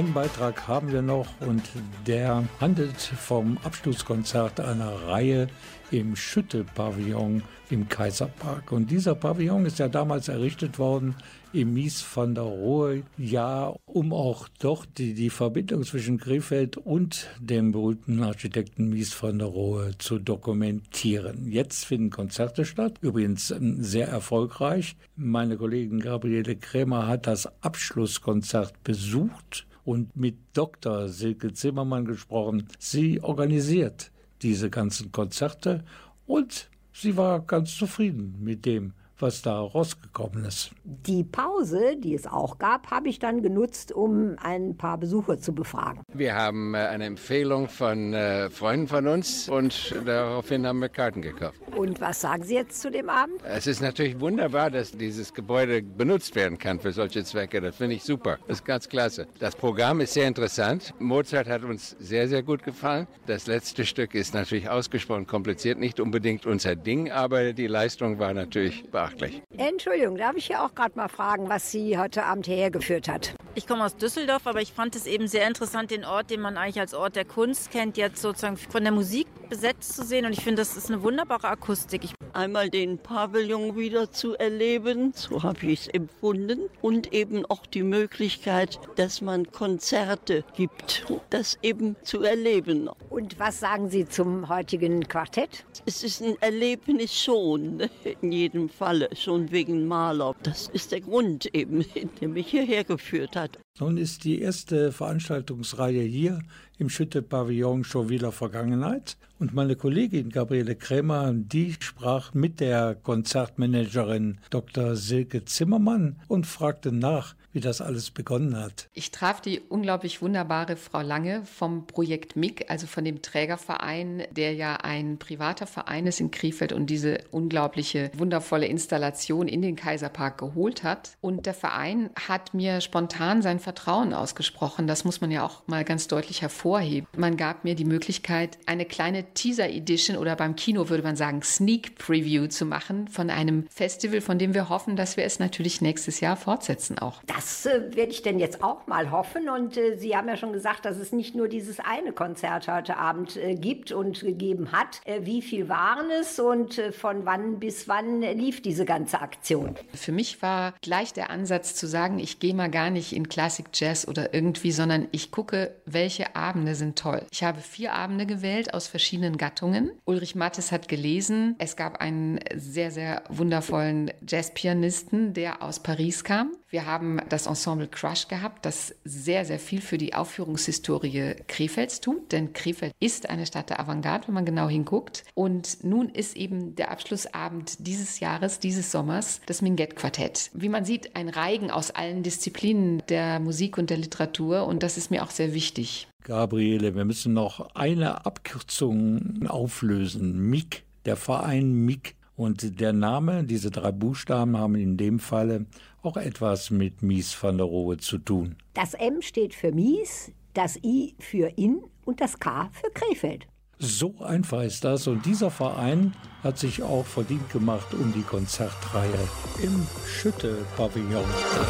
Einen 0.00 0.14
Beitrag 0.14 0.66
haben 0.66 0.92
wir 0.92 1.02
noch 1.02 1.26
und 1.40 1.62
der 2.06 2.48
handelt 2.58 2.96
vom 2.96 3.58
Abschlusskonzert 3.58 4.58
einer 4.58 4.92
Reihe 5.06 5.48
im 5.90 6.16
Schütte-Pavillon 6.16 7.42
im 7.68 7.86
Kaiserpark. 7.86 8.72
Und 8.72 8.90
dieser 8.90 9.14
Pavillon 9.14 9.66
ist 9.66 9.78
ja 9.78 9.88
damals 9.88 10.28
errichtet 10.28 10.78
worden 10.78 11.16
im 11.52 11.74
Mies 11.74 12.02
van 12.14 12.34
der 12.34 12.44
Rohe 12.44 13.02
Jahr, 13.18 13.76
um 13.84 14.14
auch 14.14 14.48
dort 14.58 14.88
die, 14.96 15.12
die 15.12 15.28
Verbindung 15.28 15.84
zwischen 15.84 16.16
Krefeld 16.16 16.78
und 16.78 17.26
dem 17.38 17.70
berühmten 17.70 18.22
Architekten 18.22 18.88
Mies 18.88 19.22
van 19.22 19.38
der 19.38 19.48
Rohe 19.48 19.98
zu 19.98 20.18
dokumentieren. 20.18 21.46
Jetzt 21.52 21.84
finden 21.84 22.08
Konzerte 22.08 22.64
statt, 22.64 22.94
übrigens 23.02 23.50
ähm, 23.50 23.82
sehr 23.82 24.08
erfolgreich. 24.08 24.96
Meine 25.14 25.58
Kollegin 25.58 26.00
Gabriele 26.00 26.56
Krämer 26.56 27.06
hat 27.06 27.26
das 27.26 27.46
Abschlusskonzert 27.62 28.82
besucht 28.82 29.66
und 29.90 30.16
mit 30.16 30.36
Dr. 30.52 31.08
Silke 31.08 31.52
Zimmermann 31.52 32.04
gesprochen. 32.04 32.68
Sie 32.78 33.20
organisiert 33.20 34.12
diese 34.40 34.70
ganzen 34.70 35.10
Konzerte 35.10 35.82
und 36.28 36.70
sie 36.92 37.16
war 37.16 37.40
ganz 37.40 37.76
zufrieden 37.76 38.36
mit 38.40 38.66
dem, 38.66 38.92
was 39.22 39.42
da 39.42 39.60
rausgekommen 39.60 40.44
ist. 40.44 40.70
Die 40.84 41.24
Pause, 41.24 41.96
die 41.96 42.14
es 42.14 42.26
auch 42.26 42.58
gab, 42.58 42.90
habe 42.90 43.08
ich 43.08 43.18
dann 43.18 43.42
genutzt, 43.42 43.92
um 43.92 44.36
ein 44.42 44.76
paar 44.76 44.98
Besucher 44.98 45.38
zu 45.38 45.54
befragen. 45.54 46.02
Wir 46.12 46.34
haben 46.34 46.74
äh, 46.74 46.78
eine 46.78 47.04
Empfehlung 47.04 47.68
von 47.68 48.14
äh, 48.14 48.50
Freunden 48.50 48.88
von 48.88 49.06
uns 49.06 49.48
und 49.48 49.94
daraufhin 50.04 50.66
haben 50.66 50.80
wir 50.80 50.88
Karten 50.88 51.22
gekauft. 51.22 51.58
Und 51.76 52.00
was 52.00 52.20
sagen 52.20 52.42
Sie 52.42 52.54
jetzt 52.54 52.80
zu 52.80 52.90
dem 52.90 53.08
Abend? 53.08 53.40
Es 53.44 53.66
ist 53.66 53.80
natürlich 53.80 54.18
wunderbar, 54.20 54.70
dass 54.70 54.92
dieses 54.92 55.32
Gebäude 55.32 55.82
benutzt 55.82 56.34
werden 56.34 56.58
kann 56.58 56.80
für 56.80 56.92
solche 56.92 57.24
Zwecke. 57.24 57.60
Das 57.60 57.76
finde 57.76 57.96
ich 57.96 58.04
super. 58.04 58.38
Das 58.48 58.58
ist 58.58 58.64
ganz 58.64 58.88
klasse. 58.88 59.26
Das 59.38 59.54
Programm 59.54 60.00
ist 60.00 60.14
sehr 60.14 60.26
interessant. 60.26 60.94
Mozart 60.98 61.48
hat 61.48 61.64
uns 61.64 61.96
sehr, 61.98 62.28
sehr 62.28 62.42
gut 62.42 62.62
gefallen. 62.62 63.06
Das 63.26 63.46
letzte 63.46 63.84
Stück 63.84 64.14
ist 64.14 64.34
natürlich 64.34 64.68
ausgesprochen 64.68 65.26
kompliziert, 65.26 65.78
nicht 65.78 66.00
unbedingt 66.00 66.46
unser 66.46 66.76
Ding, 66.76 67.10
aber 67.10 67.52
die 67.52 67.66
Leistung 67.66 68.18
war 68.18 68.34
natürlich 68.34 68.84
beachtlich. 68.90 69.09
Entschuldigung, 69.56 70.16
darf 70.16 70.36
ich 70.36 70.48
ja 70.48 70.64
auch 70.64 70.74
gerade 70.74 70.96
mal 70.96 71.08
fragen, 71.08 71.48
was 71.48 71.70
Sie 71.70 71.98
heute 71.98 72.24
Abend 72.24 72.46
hierher 72.46 72.70
geführt 72.70 73.08
hat? 73.08 73.34
Ich 73.54 73.66
komme 73.66 73.84
aus 73.84 73.96
Düsseldorf, 73.96 74.46
aber 74.46 74.62
ich 74.62 74.72
fand 74.72 74.94
es 74.94 75.06
eben 75.06 75.26
sehr 75.26 75.46
interessant, 75.46 75.90
den 75.90 76.04
Ort, 76.04 76.30
den 76.30 76.40
man 76.40 76.56
eigentlich 76.56 76.80
als 76.80 76.94
Ort 76.94 77.16
der 77.16 77.24
Kunst 77.24 77.70
kennt, 77.70 77.96
jetzt 77.96 78.22
sozusagen 78.22 78.56
von 78.56 78.82
der 78.82 78.92
Musik 78.92 79.26
besetzt 79.48 79.94
zu 79.94 80.04
sehen. 80.04 80.24
Und 80.24 80.32
ich 80.32 80.42
finde, 80.42 80.62
das 80.62 80.76
ist 80.76 80.90
eine 80.90 81.02
wunderbare 81.02 81.48
Akustik. 81.48 82.04
Ich 82.04 82.14
einmal 82.32 82.70
den 82.70 82.98
Pavillon 82.98 83.76
wieder 83.76 84.10
zu 84.10 84.34
erleben, 84.34 85.12
so 85.14 85.42
habe 85.42 85.66
ich 85.66 85.80
es 85.80 85.88
empfunden, 85.88 86.68
und 86.80 87.12
eben 87.12 87.44
auch 87.46 87.66
die 87.66 87.82
Möglichkeit, 87.82 88.78
dass 88.96 89.20
man 89.20 89.50
Konzerte 89.50 90.44
gibt, 90.54 91.04
das 91.30 91.58
eben 91.62 91.96
zu 92.02 92.22
erleben. 92.22 92.88
Und 93.08 93.38
was 93.38 93.60
sagen 93.60 93.88
Sie 93.90 94.06
zum 94.08 94.48
heutigen 94.48 95.06
Quartett? 95.08 95.64
Es 95.86 96.02
ist 96.02 96.22
ein 96.22 96.36
Erlebnis 96.40 97.14
schon, 97.14 97.88
in 98.20 98.32
jedem 98.32 98.68
Falle, 99.00 99.16
schon 99.16 99.50
wegen 99.50 99.86
Maler. 99.86 100.34
Das 100.42 100.68
ist 100.68 100.92
der 100.92 101.00
Grund 101.00 101.46
eben, 101.54 101.84
der 102.20 102.28
mich 102.28 102.48
hierher 102.48 102.84
geführt 102.84 103.36
hat. 103.36 103.58
Nun 103.78 103.96
ist 103.96 104.24
die 104.24 104.40
erste 104.40 104.92
Veranstaltungsreihe 104.92 106.02
hier 106.02 106.40
im 106.78 106.88
Schütte-Pavillon 106.88 107.84
schon 107.84 108.08
wieder 108.08 108.32
Vergangenheit. 108.32 109.16
Und 109.38 109.54
meine 109.54 109.76
Kollegin 109.76 110.28
Gabriele 110.28 110.76
Krämer, 110.76 111.32
die 111.32 111.74
sprach 111.80 112.34
mit 112.34 112.60
der 112.60 112.94
Konzertmanagerin 112.94 114.38
Dr. 114.50 114.96
Silke 114.96 115.44
Zimmermann 115.44 116.20
und 116.28 116.46
fragte 116.46 116.92
nach, 116.92 117.34
wie 117.52 117.60
das 117.60 117.80
alles 117.80 118.10
begonnen 118.10 118.56
hat. 118.56 118.88
Ich 118.92 119.10
traf 119.10 119.40
die 119.40 119.60
unglaublich 119.60 120.22
wunderbare 120.22 120.76
Frau 120.76 121.00
Lange 121.00 121.44
vom 121.44 121.86
Projekt 121.86 122.36
MIG, 122.36 122.66
also 122.68 122.86
von 122.86 123.04
dem 123.04 123.22
Trägerverein, 123.22 124.24
der 124.30 124.54
ja 124.54 124.76
ein 124.76 125.18
privater 125.18 125.66
Verein 125.66 126.06
ist 126.06 126.20
in 126.20 126.30
Krefeld 126.30 126.72
und 126.72 126.86
diese 126.86 127.18
unglaubliche, 127.30 128.10
wundervolle 128.16 128.66
Installation 128.66 129.48
in 129.48 129.62
den 129.62 129.76
Kaiserpark 129.76 130.38
geholt 130.38 130.82
hat. 130.84 131.16
Und 131.20 131.46
der 131.46 131.54
Verein 131.54 132.10
hat 132.28 132.54
mir 132.54 132.80
spontan 132.80 133.42
sein 133.42 133.58
Vertrauen 133.58 134.14
ausgesprochen. 134.14 134.86
Das 134.86 135.04
muss 135.04 135.20
man 135.20 135.30
ja 135.30 135.44
auch 135.44 135.66
mal 135.66 135.84
ganz 135.84 136.08
deutlich 136.08 136.42
hervorheben. 136.42 137.08
Man 137.16 137.36
gab 137.36 137.64
mir 137.64 137.74
die 137.74 137.84
Möglichkeit, 137.84 138.58
eine 138.66 138.84
kleine 138.84 139.34
Teaser-Edition 139.34 140.16
oder 140.16 140.36
beim 140.36 140.56
Kino 140.56 140.88
würde 140.88 141.02
man 141.02 141.16
sagen 141.16 141.42
Sneak 141.42 141.96
Preview 141.96 142.46
zu 142.46 142.64
machen 142.64 143.08
von 143.08 143.30
einem 143.30 143.66
Festival, 143.68 144.20
von 144.20 144.38
dem 144.38 144.54
wir 144.54 144.68
hoffen, 144.68 144.96
dass 144.96 145.16
wir 145.16 145.24
es 145.24 145.38
natürlich 145.38 145.80
nächstes 145.80 146.20
Jahr 146.20 146.36
fortsetzen 146.36 146.98
auch. 146.98 147.22
Das 147.26 147.39
äh, 147.66 147.94
werde 147.94 148.12
ich 148.12 148.22
denn 148.22 148.38
jetzt 148.38 148.62
auch 148.62 148.86
mal 148.86 149.10
hoffen. 149.10 149.48
Und 149.48 149.76
äh, 149.76 149.96
Sie 149.96 150.16
haben 150.16 150.28
ja 150.28 150.36
schon 150.36 150.52
gesagt, 150.52 150.84
dass 150.84 150.98
es 150.98 151.12
nicht 151.12 151.34
nur 151.34 151.48
dieses 151.48 151.80
eine 151.80 152.12
Konzert 152.12 152.68
heute 152.68 152.96
Abend 152.96 153.36
äh, 153.36 153.54
gibt 153.54 153.92
und 153.92 154.20
gegeben 154.20 154.72
hat. 154.72 155.00
Äh, 155.04 155.20
wie 155.24 155.42
viel 155.42 155.68
waren 155.68 156.10
es 156.10 156.38
und 156.38 156.78
äh, 156.78 156.92
von 156.92 157.26
wann 157.26 157.58
bis 157.58 157.88
wann 157.88 158.22
lief 158.22 158.62
diese 158.62 158.84
ganze 158.84 159.20
Aktion? 159.20 159.76
Für 159.94 160.12
mich 160.12 160.42
war 160.42 160.74
gleich 160.82 161.12
der 161.12 161.30
Ansatz 161.30 161.74
zu 161.74 161.86
sagen, 161.86 162.18
ich 162.18 162.38
gehe 162.38 162.54
mal 162.54 162.70
gar 162.70 162.90
nicht 162.90 163.12
in 163.12 163.28
Classic 163.28 163.66
Jazz 163.72 164.06
oder 164.06 164.34
irgendwie, 164.34 164.72
sondern 164.72 165.08
ich 165.12 165.30
gucke, 165.30 165.74
welche 165.86 166.36
Abende 166.36 166.74
sind 166.74 166.98
toll. 166.98 167.22
Ich 167.30 167.42
habe 167.42 167.60
vier 167.60 167.92
Abende 167.94 168.26
gewählt 168.26 168.74
aus 168.74 168.86
verschiedenen 168.86 169.36
Gattungen. 169.36 169.90
Ulrich 170.04 170.34
Mattes 170.34 170.72
hat 170.72 170.88
gelesen. 170.88 171.56
Es 171.58 171.76
gab 171.76 172.00
einen 172.00 172.40
sehr, 172.54 172.90
sehr 172.90 173.22
wundervollen 173.28 174.10
Jazzpianisten, 174.26 175.34
der 175.34 175.62
aus 175.62 175.80
Paris 175.80 176.24
kam. 176.24 176.52
Wir 176.70 176.86
haben 176.86 177.20
das 177.28 177.48
Ensemble 177.48 177.88
Crush 177.88 178.28
gehabt, 178.28 178.64
das 178.64 178.94
sehr, 179.04 179.44
sehr 179.44 179.58
viel 179.58 179.80
für 179.80 179.98
die 179.98 180.14
Aufführungshistorie 180.14 181.34
Krefelds 181.48 182.00
tut, 182.00 182.30
denn 182.30 182.52
Krefeld 182.52 182.94
ist 183.00 183.28
eine 183.28 183.44
Stadt 183.44 183.70
der 183.70 183.80
Avantgarde, 183.80 184.28
wenn 184.28 184.34
man 184.34 184.44
genau 184.44 184.68
hinguckt. 184.68 185.24
Und 185.34 185.82
nun 185.82 186.08
ist 186.08 186.36
eben 186.36 186.76
der 186.76 186.92
Abschlussabend 186.92 187.84
dieses 187.84 188.20
Jahres, 188.20 188.60
dieses 188.60 188.92
Sommers, 188.92 189.40
das 189.46 189.62
Minguett-Quartett. 189.62 190.52
Wie 190.54 190.68
man 190.68 190.84
sieht, 190.84 191.16
ein 191.16 191.28
Reigen 191.28 191.72
aus 191.72 191.90
allen 191.90 192.22
Disziplinen 192.22 193.02
der 193.08 193.40
Musik 193.40 193.76
und 193.76 193.90
der 193.90 193.96
Literatur 193.96 194.64
und 194.64 194.84
das 194.84 194.96
ist 194.96 195.10
mir 195.10 195.24
auch 195.24 195.30
sehr 195.30 195.52
wichtig. 195.54 196.06
Gabriele, 196.22 196.94
wir 196.94 197.04
müssen 197.04 197.32
noch 197.32 197.74
eine 197.74 198.24
Abkürzung 198.26 199.48
auflösen. 199.48 200.48
MIG, 200.48 200.84
der 201.04 201.16
Verein 201.16 201.72
MIG. 201.72 202.14
Und 202.40 202.80
der 202.80 202.94
Name, 202.94 203.44
diese 203.44 203.70
drei 203.70 203.92
Buchstaben 203.92 204.56
haben 204.56 204.74
in 204.74 204.96
dem 204.96 205.18
Falle 205.18 205.66
auch 206.00 206.16
etwas 206.16 206.70
mit 206.70 207.02
Mies 207.02 207.36
van 207.38 207.58
der 207.58 207.66
Rohe 207.66 207.98
zu 207.98 208.16
tun. 208.16 208.56
Das 208.72 208.94
M 208.94 209.20
steht 209.20 209.54
für 209.54 209.72
Mies, 209.72 210.32
das 210.54 210.82
I 210.82 211.14
für 211.18 211.48
In 211.58 211.82
und 212.06 212.22
das 212.22 212.38
K 212.38 212.70
für 212.72 212.90
Krefeld. 212.92 213.46
So 213.78 214.14
einfach 214.20 214.62
ist 214.62 214.84
das 214.84 215.06
und 215.06 215.26
dieser 215.26 215.50
Verein 215.50 216.14
hat 216.42 216.58
sich 216.58 216.82
auch 216.82 217.04
verdient 217.04 217.50
gemacht 217.50 217.92
um 217.92 218.10
die 218.14 218.22
Konzertreihe 218.22 219.28
im 219.62 219.86
Schütte-Pavillon. 220.06 221.26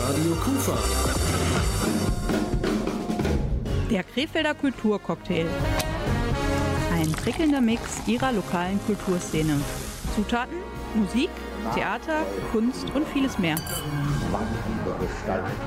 Radio 0.06 0.34
Kufa. 0.36 0.78
Der 3.90 4.04
Krefelder 4.04 4.54
Kulturcocktail. 4.54 5.46
Ein 6.92 7.10
prickelnder 7.10 7.60
Mix 7.60 8.06
ihrer 8.06 8.30
lokalen 8.30 8.78
Kulturszene. 8.86 9.56
Zutaten, 10.14 10.56
Musik, 10.94 11.30
Theater, 11.74 12.26
Kunst 12.50 12.86
und 12.94 13.06
vieles 13.08 13.38
mehr. 13.38 13.54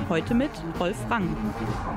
Heute 0.10 0.34
mit 0.34 0.50
Rolf 0.80 0.98
Rang. 1.10 1.36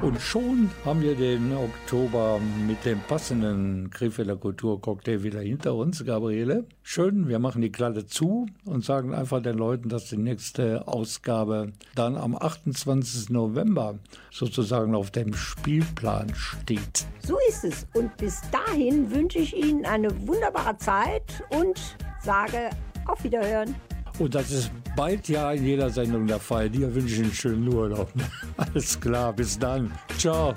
Und 0.01 0.21
schon 0.21 0.71
haben 0.85 1.01
wir 1.01 1.17
den 1.17 1.53
Oktober 1.57 2.39
mit 2.67 2.85
dem 2.85 3.01
passenden 3.01 3.91
Krefelder 3.91 4.37
Kulturcocktail 4.37 5.25
wieder 5.25 5.41
hinter 5.41 5.75
uns, 5.75 6.05
Gabriele. 6.05 6.67
Schön, 6.83 7.27
wir 7.27 7.41
machen 7.41 7.63
die 7.63 7.73
Klappe 7.73 8.07
zu 8.07 8.47
und 8.65 8.85
sagen 8.85 9.13
einfach 9.13 9.43
den 9.43 9.57
Leuten, 9.57 9.89
dass 9.89 10.09
die 10.09 10.17
nächste 10.17 10.87
Ausgabe 10.87 11.73
dann 11.97 12.17
am 12.17 12.37
28. 12.37 13.31
November 13.31 13.99
sozusagen 14.31 14.95
auf 14.95 15.11
dem 15.11 15.35
Spielplan 15.35 16.33
steht. 16.35 17.07
So 17.25 17.39
ist 17.49 17.65
es. 17.65 17.87
Und 17.95 18.17
bis 18.19 18.41
dahin 18.53 19.11
wünsche 19.11 19.41
ich 19.41 19.57
Ihnen 19.57 19.85
eine 19.85 20.29
wunderbare 20.29 20.77
Zeit 20.77 21.45
und 21.51 21.97
sage 22.27 22.71
auf 23.07 23.23
Wiederhören. 23.25 23.75
Und 24.19 24.35
das 24.35 24.51
ist 24.51 24.71
bald 24.97 25.29
ja 25.29 25.53
in 25.53 25.65
jeder 25.65 25.91
Sendung 25.91 26.27
der 26.27 26.41
Fall. 26.41 26.69
Dir 26.69 26.95
wünsche 26.95 27.15
ich 27.15 27.23
einen 27.23 27.33
schönen 27.33 27.69
Urlaub. 27.69 28.11
Alles 28.57 28.99
klar, 28.99 29.33
bis 29.33 29.59
dann. 29.59 29.93
Ciao. 30.19 30.55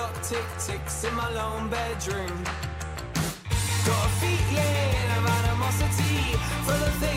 clock 0.00 0.22
tick 0.22 0.44
ticks 0.58 1.04
in 1.04 1.14
my 1.14 1.28
lone 1.30 1.68
bedroom. 1.68 2.44
Got 3.86 4.06
a 4.06 4.12
feeling 4.20 5.08
of 5.16 5.24
animosity 5.38 6.36
for 6.64 6.78
the 6.84 7.09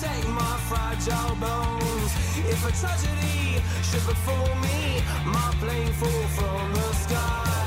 Take 0.00 0.28
my 0.28 0.56
fragile 0.66 1.36
bones. 1.36 2.12
If 2.48 2.66
a 2.66 2.72
tragedy 2.72 3.62
should 3.82 4.06
befall 4.06 4.54
me, 4.56 5.02
my 5.26 5.54
plane 5.60 5.92
fall 5.92 6.22
from 6.38 6.72
the 6.72 6.92
sky. 6.94 7.59